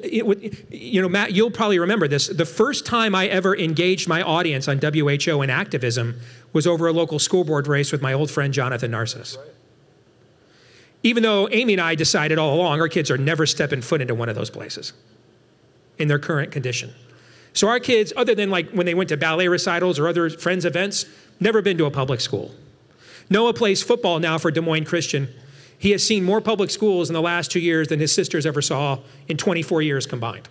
[0.72, 2.28] you know, Matt, you'll probably remember this.
[2.28, 6.20] The first time I ever engaged my audience on WHO and activism
[6.52, 9.38] was over a local school board race with my old friend Jonathan Narcisse.
[11.04, 14.16] Even though Amy and I decided all along our kids are never stepping foot into
[14.16, 14.94] one of those places
[16.00, 16.92] in their current condition.
[17.54, 20.66] So our kids, other than like when they went to ballet recitals or other friends'
[20.66, 21.06] events,
[21.40, 22.56] never been to a public school.
[23.30, 25.30] Noah plays football now for Des Moines Christian.
[25.82, 28.62] He has seen more public schools in the last two years than his sisters ever
[28.62, 30.48] saw in 24 years combined.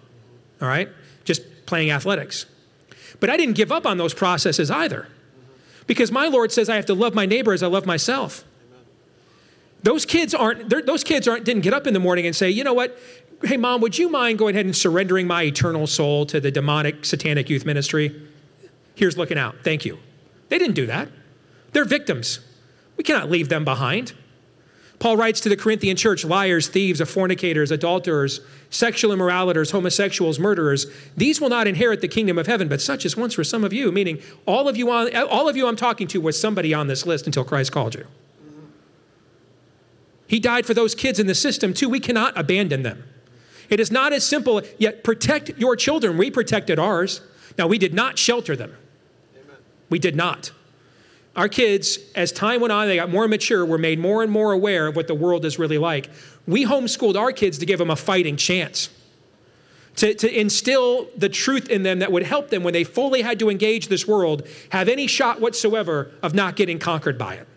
[0.61, 0.89] All right?
[1.23, 2.47] Just playing athletics.
[3.21, 5.07] But I didn't give up on those processes either.
[5.87, 8.43] Because my Lord says I have to love my neighbor as I love myself.
[9.85, 12.65] Those kids aren't those kids aren't didn't get up in the morning and say, "You
[12.65, 12.99] know what?
[13.45, 17.05] Hey mom, would you mind going ahead and surrendering my eternal soul to the demonic
[17.05, 18.21] satanic youth ministry?
[18.97, 19.55] Here's looking out.
[19.63, 19.99] Thank you."
[20.49, 21.09] They didn't do that.
[21.73, 22.41] They're victims.
[22.97, 24.13] We cannot leave them behind.
[25.01, 30.87] Paul writes to the Corinthian church liars, thieves, fornicators, adulterers, sexual immoralitors, homosexuals, murderers.
[31.17, 33.73] These will not inherit the kingdom of heaven, but such as once were some of
[33.73, 36.87] you, meaning all of you, on, all of you I'm talking to was somebody on
[36.87, 38.07] this list until Christ called you.
[40.27, 41.89] He died for those kids in the system too.
[41.89, 43.03] We cannot abandon them.
[43.71, 46.19] It is not as simple, yet protect your children.
[46.19, 47.23] We protected ours.
[47.57, 48.77] Now, we did not shelter them.
[49.35, 49.57] Amen.
[49.89, 50.53] We did not.
[51.41, 54.53] Our kids, as time went on, they got more mature, were made more and more
[54.53, 56.11] aware of what the world is really like.
[56.47, 58.91] We homeschooled our kids to give them a fighting chance,
[59.97, 63.39] to, to instill the truth in them that would help them when they fully had
[63.39, 67.49] to engage this world, have any shot whatsoever of not getting conquered by it.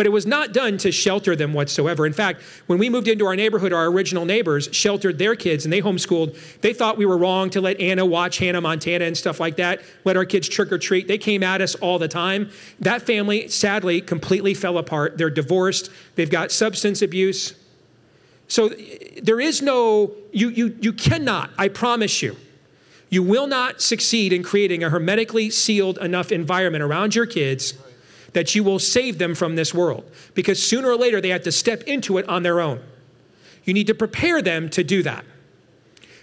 [0.00, 2.06] But it was not done to shelter them whatsoever.
[2.06, 5.72] In fact, when we moved into our neighborhood, our original neighbors sheltered their kids and
[5.74, 6.38] they homeschooled.
[6.62, 9.82] They thought we were wrong to let Anna watch Hannah Montana and stuff like that,
[10.06, 11.06] let our kids trick or treat.
[11.06, 12.50] They came at us all the time.
[12.78, 15.18] That family, sadly, completely fell apart.
[15.18, 17.54] They're divorced, they've got substance abuse.
[18.48, 18.70] So
[19.22, 22.38] there is no, you, you, you cannot, I promise you,
[23.10, 27.74] you will not succeed in creating a hermetically sealed enough environment around your kids
[28.32, 31.52] that you will save them from this world because sooner or later they have to
[31.52, 32.80] step into it on their own.
[33.64, 35.24] You need to prepare them to do that.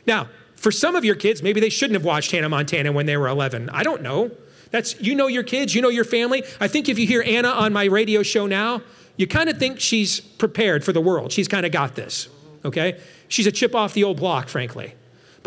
[0.05, 3.17] Now, for some of your kids, maybe they shouldn't have watched Hannah Montana when they
[3.17, 3.69] were 11.
[3.69, 4.31] I don't know.
[4.71, 6.43] That's you know your kids, you know your family.
[6.59, 8.81] I think if you hear Anna on my radio show now,
[9.15, 11.31] you kind of think she's prepared for the world.
[11.31, 12.29] She's kind of got this.
[12.65, 12.99] Okay?
[13.27, 14.93] She's a chip off the old block, frankly.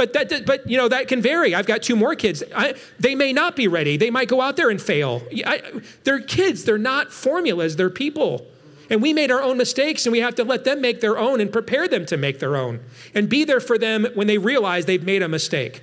[0.01, 1.55] But that, but you know, that can vary.
[1.55, 2.42] I've got two more kids.
[2.57, 3.98] I, they may not be ready.
[3.98, 5.20] They might go out there and fail.
[5.44, 5.61] I,
[6.05, 6.64] they're kids.
[6.64, 7.76] They're not formulas.
[7.76, 8.46] They're people.
[8.88, 11.38] And we made our own mistakes, and we have to let them make their own
[11.38, 12.80] and prepare them to make their own
[13.14, 15.82] and be there for them when they realize they've made a mistake.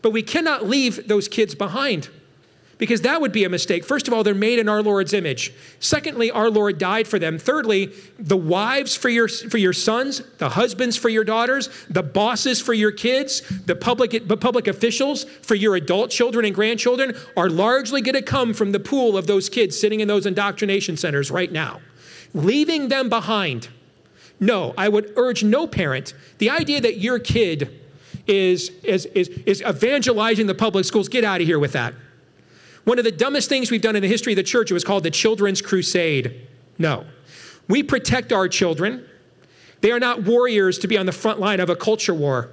[0.00, 2.08] But we cannot leave those kids behind
[2.78, 3.84] because that would be a mistake.
[3.84, 5.52] First of all, they're made in our Lord's image.
[5.80, 7.38] Secondly, our Lord died for them.
[7.38, 12.60] Thirdly, the wives for your, for your sons, the husbands for your daughters, the bosses
[12.60, 17.50] for your kids, the public, the public officials for your adult children and grandchildren are
[17.50, 21.30] largely going to come from the pool of those kids sitting in those indoctrination centers
[21.30, 21.80] right now.
[22.32, 23.68] Leaving them behind.
[24.38, 26.14] No, I would urge no parent.
[26.38, 27.80] The idea that your kid
[28.28, 31.94] is, is, is, is evangelizing the public schools, get out of here with that.
[32.88, 34.82] One of the dumbest things we've done in the history of the church, it was
[34.82, 36.48] called the Children's Crusade.
[36.78, 37.04] No.
[37.68, 39.06] We protect our children.
[39.82, 42.48] They are not warriors to be on the front line of a culture war.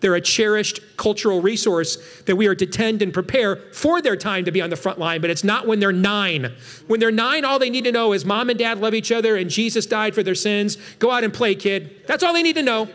[0.00, 4.44] They're a cherished cultural resource that we are to tend and prepare for their time
[4.46, 6.52] to be on the front line, but it's not when they're nine.
[6.88, 9.36] When they're nine, all they need to know is mom and dad love each other
[9.36, 10.78] and Jesus died for their sins.
[10.98, 12.02] Go out and play, kid.
[12.08, 12.88] That's all they need to know.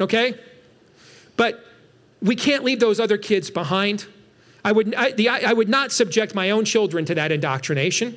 [0.00, 0.34] Okay?
[1.36, 1.64] But
[2.20, 4.08] we can't leave those other kids behind.
[4.64, 8.16] I would, I, the, I would not subject my own children to that indoctrination.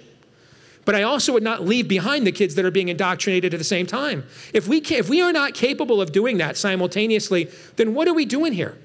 [0.86, 3.64] But I also would not leave behind the kids that are being indoctrinated at the
[3.64, 4.26] same time.
[4.54, 8.26] If we, if we are not capable of doing that simultaneously, then what are we
[8.26, 8.78] doing here?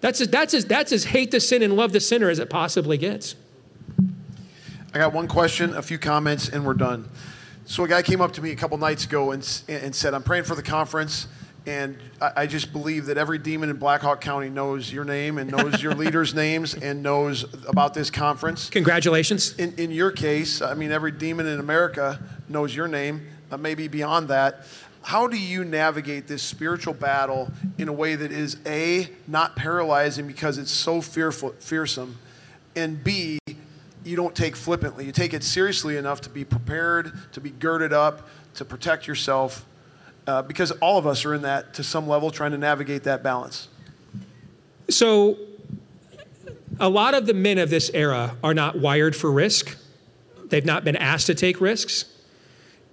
[0.00, 2.50] That's as, that's, as, that's as hate the sin and love the sinner as it
[2.50, 3.36] possibly gets.
[4.92, 7.08] I got one question, a few comments, and we're done.
[7.64, 10.22] So a guy came up to me a couple nights ago and, and said, I'm
[10.22, 11.26] praying for the conference.
[11.66, 15.50] And I, just believe that every demon in Black Hawk County knows your name and
[15.50, 18.68] knows your leaders' names and knows about this conference.
[18.68, 19.54] Congratulations.
[19.56, 23.88] In, in your case, I mean, every demon in America knows your name, uh, maybe
[23.88, 24.66] beyond that.
[25.00, 30.26] How do you navigate this spiritual battle in a way that is A, not paralyzing
[30.26, 32.18] because it's so fearful, fearsome,
[32.76, 33.38] and B,
[34.04, 35.06] you don't take flippantly.
[35.06, 39.64] You take it seriously enough to be prepared, to be girded up, to protect yourself
[40.26, 43.22] uh, because all of us are in that to some level trying to navigate that
[43.22, 43.68] balance.
[44.88, 45.38] So,
[46.80, 49.76] a lot of the men of this era are not wired for risk.
[50.46, 52.04] They've not been asked to take risks.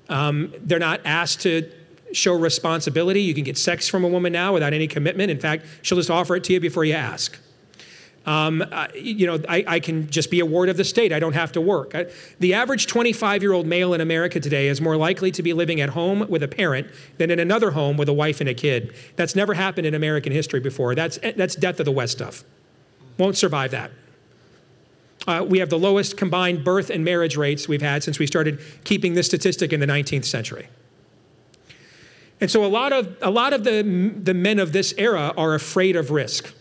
[0.09, 1.71] Um, they're not asked to
[2.13, 3.21] show responsibility.
[3.21, 5.31] You can get sex from a woman now without any commitment.
[5.31, 7.39] In fact, she'll just offer it to you before you ask.
[8.25, 11.11] Um, uh, you know, I, I, can just be a ward of the state.
[11.11, 11.95] I don't have to work.
[11.95, 12.05] I,
[12.39, 15.81] the average 25 year old male in America today is more likely to be living
[15.81, 18.93] at home with a parent than in another home with a wife and a kid.
[19.15, 20.93] That's never happened in American history before.
[20.93, 22.43] That's, that's death of the West stuff.
[23.17, 23.91] Won't survive that.
[25.27, 28.59] Uh, we have the lowest combined birth and marriage rates we've had since we started
[28.83, 30.67] keeping this statistic in the 19th century.
[32.39, 33.81] And so a lot of, a lot of the,
[34.15, 36.53] the men of this era are afraid of risk.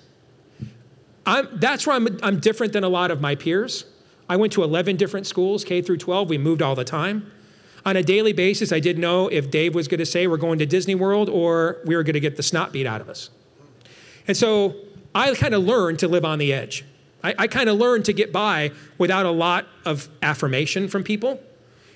[1.27, 3.85] I'm, that's where I'm, I'm different than a lot of my peers.
[4.29, 6.29] I went to 11 different schools, K through 12.
[6.29, 7.31] We moved all the time.
[7.85, 10.59] On a daily basis, I didn't know if Dave was going to say we're going
[10.59, 13.31] to Disney World or we were going to get the snot beat out of us.
[14.29, 14.77] And so
[15.15, 16.85] I kind of learned to live on the edge.
[17.25, 21.43] I, I kind of learned to get by without a lot of affirmation from people.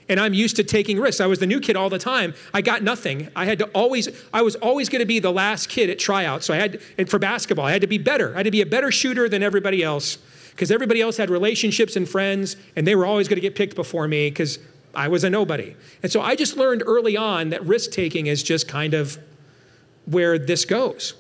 [0.09, 1.21] And I'm used to taking risks.
[1.21, 2.35] I was the new kid all the time.
[2.53, 3.29] I got nothing.
[3.35, 6.47] I had to always, I was always going to be the last kid at tryouts.
[6.47, 8.35] So I had, and for basketball, I had to be better.
[8.35, 10.19] I had to be a better shooter than everybody else
[10.51, 13.75] because everybody else had relationships and friends, and they were always going to get picked
[13.75, 14.59] before me because
[14.95, 15.75] I was a nobody.
[16.03, 19.19] And so I just learned early on that risk taking is just kind of
[20.07, 21.15] where this goes.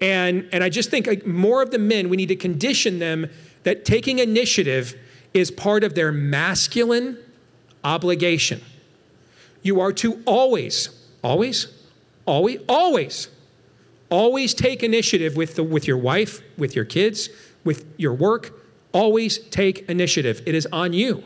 [0.00, 3.28] And, and I just think like, more of the men, we need to condition them
[3.62, 4.94] that taking initiative
[5.32, 7.18] is part of their masculine
[7.84, 8.60] obligation.
[9.62, 10.90] You are to always,
[11.22, 11.68] always,
[12.26, 13.28] always, always,
[14.10, 17.28] always take initiative with, the, with your wife, with your kids,
[17.64, 18.52] with your work.
[18.92, 20.42] Always take initiative.
[20.46, 21.24] It is on you.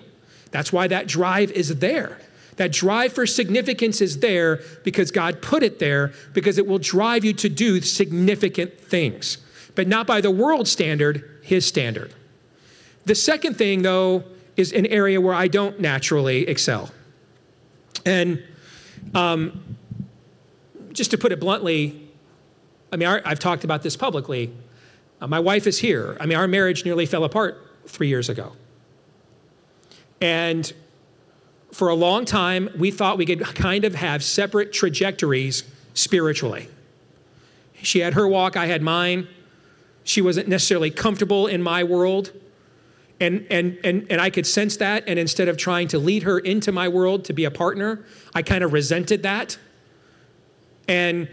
[0.51, 2.19] That's why that drive is there.
[2.57, 7.25] That drive for significance is there because God put it there because it will drive
[7.25, 9.39] you to do significant things,
[9.75, 12.13] but not by the world standard, His standard.
[13.05, 14.25] The second thing, though,
[14.59, 16.91] is an area where I don't naturally excel.
[18.05, 18.43] And
[19.15, 19.77] um,
[20.93, 22.09] just to put it bluntly,
[22.93, 24.53] I mean, our, I've talked about this publicly.
[25.21, 26.17] Uh, my wife is here.
[26.21, 28.53] I mean, our marriage nearly fell apart three years ago.
[30.21, 30.71] And
[31.71, 35.63] for a long time, we thought we could kind of have separate trajectories
[35.95, 36.67] spiritually.
[37.81, 39.29] She had her walk, I had mine.
[40.03, 42.33] She wasn't necessarily comfortable in my world.
[43.21, 45.05] And, and, and, and I could sense that.
[45.09, 48.05] And instead of trying to lead her into my world to be a partner,
[48.35, 49.59] I kind of resented that.
[50.87, 51.29] And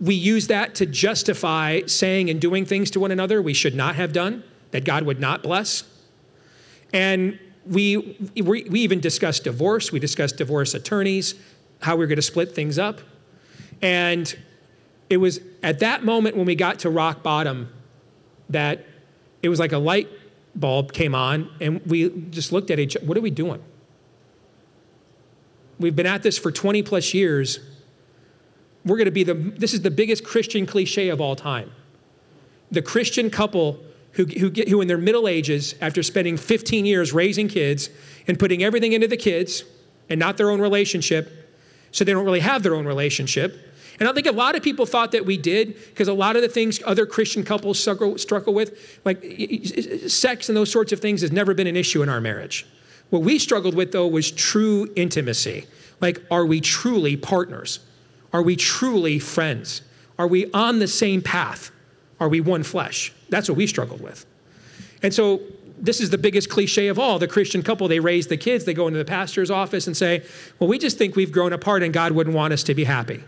[0.00, 3.94] we use that to justify saying and doing things to one another we should not
[3.94, 5.84] have done, that God would not bless.
[6.92, 9.92] And we, we, we even discussed divorce.
[9.92, 11.36] We discussed divorce attorneys,
[11.80, 13.00] how we are going to split things up.
[13.80, 14.36] And
[15.08, 17.72] it was at that moment when we got to rock bottom
[18.48, 18.84] that
[19.42, 20.08] it was like a light
[20.54, 23.06] bulb came on and we just looked at each other.
[23.06, 23.62] What are we doing?
[25.78, 27.58] We've been at this for 20 plus years.
[28.84, 31.70] We're going to be the, this is the biggest Christian cliche of all time.
[32.70, 33.80] The Christian couple
[34.12, 37.88] who, who, get, who in their middle ages, after spending 15 years raising kids
[38.28, 39.64] and putting everything into the kids
[40.08, 41.50] and not their own relationship,
[41.92, 43.71] so they don't really have their own relationship,
[44.02, 46.42] and I think a lot of people thought that we did because a lot of
[46.42, 49.24] the things other Christian couples struggle, struggle with, like
[50.08, 52.66] sex and those sorts of things, has never been an issue in our marriage.
[53.10, 55.66] What we struggled with, though, was true intimacy.
[56.00, 57.78] Like, are we truly partners?
[58.32, 59.82] Are we truly friends?
[60.18, 61.70] Are we on the same path?
[62.18, 63.12] Are we one flesh?
[63.28, 64.26] That's what we struggled with.
[65.04, 65.42] And so
[65.78, 67.20] this is the biggest cliche of all.
[67.20, 70.24] The Christian couple, they raise the kids, they go into the pastor's office and say,
[70.58, 73.22] Well, we just think we've grown apart and God wouldn't want us to be happy.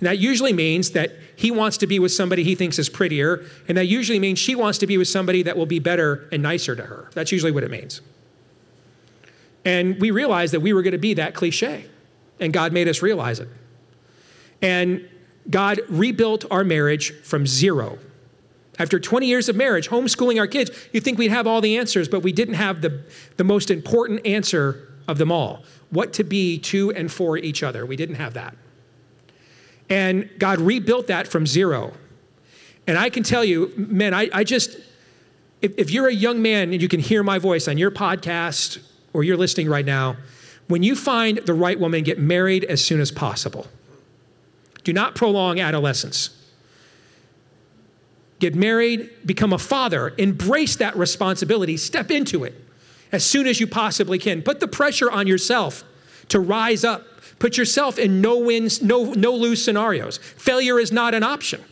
[0.00, 3.44] And that usually means that he wants to be with somebody he thinks is prettier,
[3.68, 6.42] and that usually means she wants to be with somebody that will be better and
[6.42, 7.10] nicer to her.
[7.12, 8.00] That's usually what it means.
[9.66, 11.84] And we realized that we were going to be that cliche,
[12.40, 13.48] and God made us realize it.
[14.62, 15.06] And
[15.50, 17.98] God rebuilt our marriage from zero.
[18.78, 22.08] After 20 years of marriage, homeschooling our kids, you'd think we'd have all the answers,
[22.08, 23.02] but we didn't have the,
[23.36, 27.84] the most important answer of them all what to be to and for each other.
[27.84, 28.56] We didn't have that.
[29.90, 31.92] And God rebuilt that from zero.
[32.86, 34.78] And I can tell you, man, I, I just,
[35.60, 38.78] if, if you're a young man and you can hear my voice on your podcast
[39.12, 40.16] or you're listening right now,
[40.68, 43.66] when you find the right woman, get married as soon as possible.
[44.84, 46.30] Do not prolong adolescence.
[48.38, 52.54] Get married, become a father, embrace that responsibility, step into it
[53.12, 54.42] as soon as you possibly can.
[54.42, 55.84] Put the pressure on yourself
[56.28, 57.04] to rise up
[57.40, 60.18] Put yourself in no wins, no, no lose scenarios.
[60.18, 61.64] Failure is not an option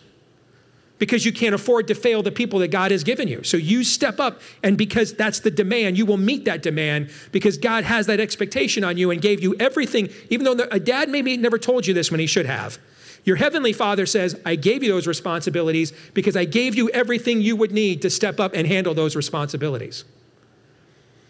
[0.98, 3.44] because you can't afford to fail the people that God has given you.
[3.44, 7.58] So you step up, and because that's the demand, you will meet that demand because
[7.58, 11.36] God has that expectation on you and gave you everything, even though a dad maybe
[11.36, 12.78] never told you this when he should have.
[13.24, 17.56] Your heavenly father says, I gave you those responsibilities because I gave you everything you
[17.56, 20.04] would need to step up and handle those responsibilities.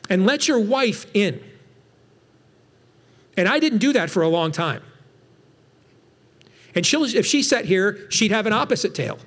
[0.09, 1.43] And let your wife in.
[3.39, 4.83] And I didn't do that for a long time.
[6.75, 9.19] And if she sat here, she'd have an opposite tale.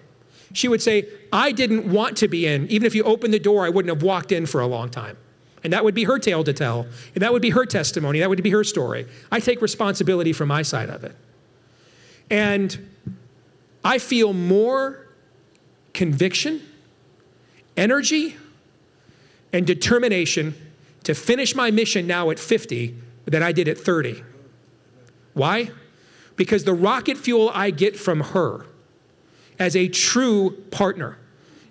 [0.51, 2.67] She would say, I didn't want to be in.
[2.67, 5.17] Even if you opened the door, I wouldn't have walked in for a long time.
[5.63, 6.87] And that would be her tale to tell.
[7.15, 8.19] And that would be her testimony.
[8.19, 9.07] That would be her story.
[9.31, 11.15] I take responsibility for my side of it.
[12.29, 12.89] And
[13.85, 15.07] I feel more
[15.93, 16.61] conviction
[17.77, 18.35] energy
[19.53, 20.53] and determination
[21.05, 22.93] to finish my mission now at 50
[23.31, 24.23] than I did at 30.
[25.33, 25.71] Why?
[26.35, 28.65] Because the rocket fuel I get from her
[29.57, 31.17] as a true partner,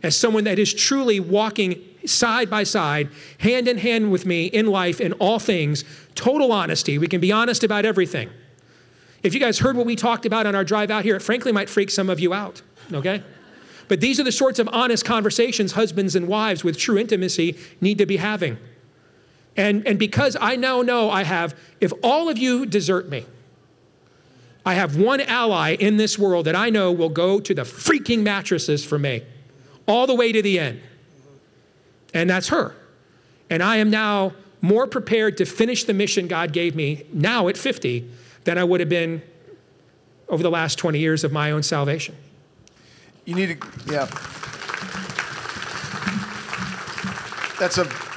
[0.02, 4.66] as someone that is truly walking side by side, hand in hand with me in
[4.66, 5.84] life in all things,
[6.14, 6.98] total honesty.
[6.98, 8.30] We can be honest about everything.
[9.22, 11.52] If you guys heard what we talked about on our drive out here, it frankly
[11.52, 13.22] might freak some of you out, okay?
[13.88, 17.98] But these are the sorts of honest conversations husbands and wives with true intimacy need
[17.98, 18.56] to be having.
[19.60, 23.26] And, and because I now know I have, if all of you desert me,
[24.64, 28.22] I have one ally in this world that I know will go to the freaking
[28.22, 29.22] mattresses for me,
[29.86, 30.80] all the way to the end.
[32.14, 32.74] And that's her.
[33.50, 34.32] And I am now
[34.62, 38.10] more prepared to finish the mission God gave me now at 50
[38.44, 39.20] than I would have been
[40.30, 42.16] over the last 20 years of my own salvation.
[43.26, 44.06] You need to, yeah.
[47.58, 48.09] That's a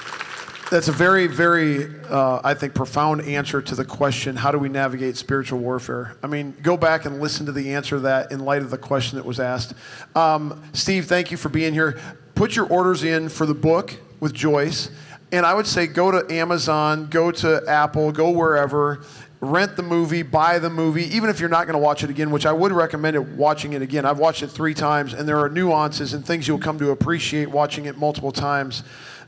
[0.74, 4.70] that's a very, very, uh, I think, profound answer to the question how do we
[4.70, 6.18] navigate spiritual warfare?
[6.24, 8.78] I mean, go back and listen to the answer to that in light of the
[8.80, 9.76] question that was asked.
[10.16, 12.02] Um, Steve, thank you for being here.
[12.34, 14.90] Put your orders in for the book with Joyce.
[15.32, 19.04] And I would say go to Amazon, go to Apple, go wherever,
[19.42, 22.32] rent the movie, buy the movie, even if you're not going to watch it again,
[22.32, 24.08] which I would recommend it watching it again.
[24.08, 27.48] I've watched it three times, and there are nuances and things you'll come to appreciate
[27.52, 28.82] watching it multiple times.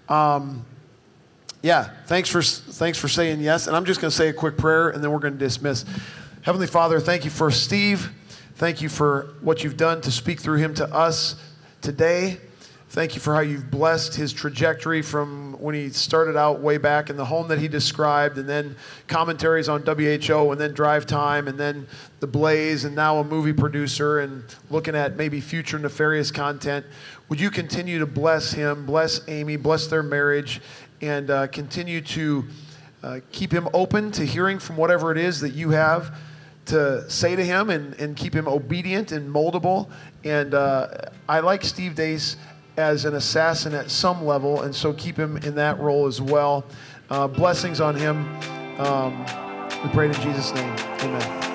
[0.09, 0.65] Um,
[1.65, 3.65] yeah, thanks for thanks for saying yes.
[3.65, 5.83] And I'm just going to say a quick prayer, and then we're going to dismiss.
[6.43, 8.11] Heavenly Father, thank you for Steve.
[8.53, 11.37] Thank you for what you've done to speak through him to us
[11.81, 12.37] today.
[12.89, 17.09] Thank you for how you've blessed his trajectory from when he started out way back
[17.09, 18.75] in the home that he described, and then
[19.07, 21.87] commentaries on WHO, and then Drive Time, and then
[22.19, 26.85] The Blaze, and now a movie producer and looking at maybe future nefarious content.
[27.27, 30.61] Would you continue to bless him, bless Amy, bless their marriage,
[31.01, 32.45] and uh, continue to
[33.03, 36.17] uh, keep him open to hearing from whatever it is that you have
[36.65, 39.89] to say to him and, and keep him obedient and moldable.
[40.23, 40.87] And uh,
[41.29, 42.35] I like Steve Deace
[42.77, 46.65] as an assassin at some level, and so keep him in that role as well.
[47.09, 48.25] Uh, blessings on him.
[48.79, 49.19] Um,
[49.83, 50.75] we pray in Jesus' name.
[51.01, 51.54] Amen.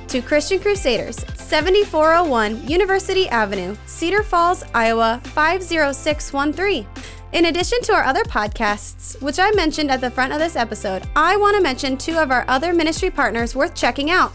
[0.11, 6.85] to Christian Crusaders, 7401 University Avenue, Cedar Falls, Iowa 50613.
[7.31, 11.07] In addition to our other podcasts, which I mentioned at the front of this episode,
[11.15, 14.33] I want to mention two of our other ministry partners worth checking out.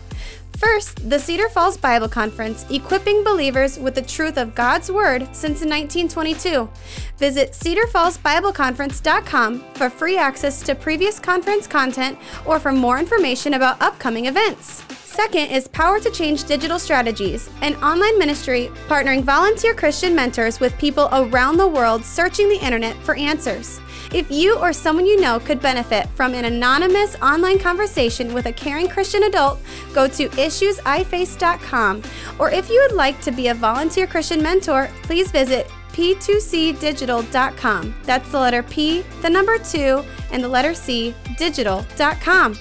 [0.57, 5.61] First, the Cedar Falls Bible Conference, equipping believers with the truth of God's Word since
[5.61, 6.71] 1922.
[7.19, 14.25] Visit cedarfallsbibleconference.com for free access to previous conference content or for more information about upcoming
[14.25, 14.83] events.
[15.17, 20.77] Second is Power to Change Digital Strategies, an online ministry partnering volunteer Christian mentors with
[20.77, 23.81] people around the world searching the internet for answers.
[24.13, 28.53] If you or someone you know could benefit from an anonymous online conversation with a
[28.53, 29.59] caring Christian adult,
[29.95, 32.03] go to issuesiface.com.
[32.39, 37.95] Or if you would like to be a volunteer Christian mentor, please visit p2cdigital.com.
[38.03, 42.59] That's the letter P, the number 2, and the letter C, digital.com.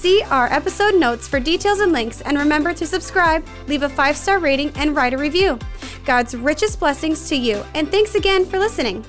[0.00, 4.16] See our episode notes for details and links, and remember to subscribe, leave a five
[4.16, 5.58] star rating, and write a review.
[6.06, 9.04] God's richest blessings to you, and thanks again for listening.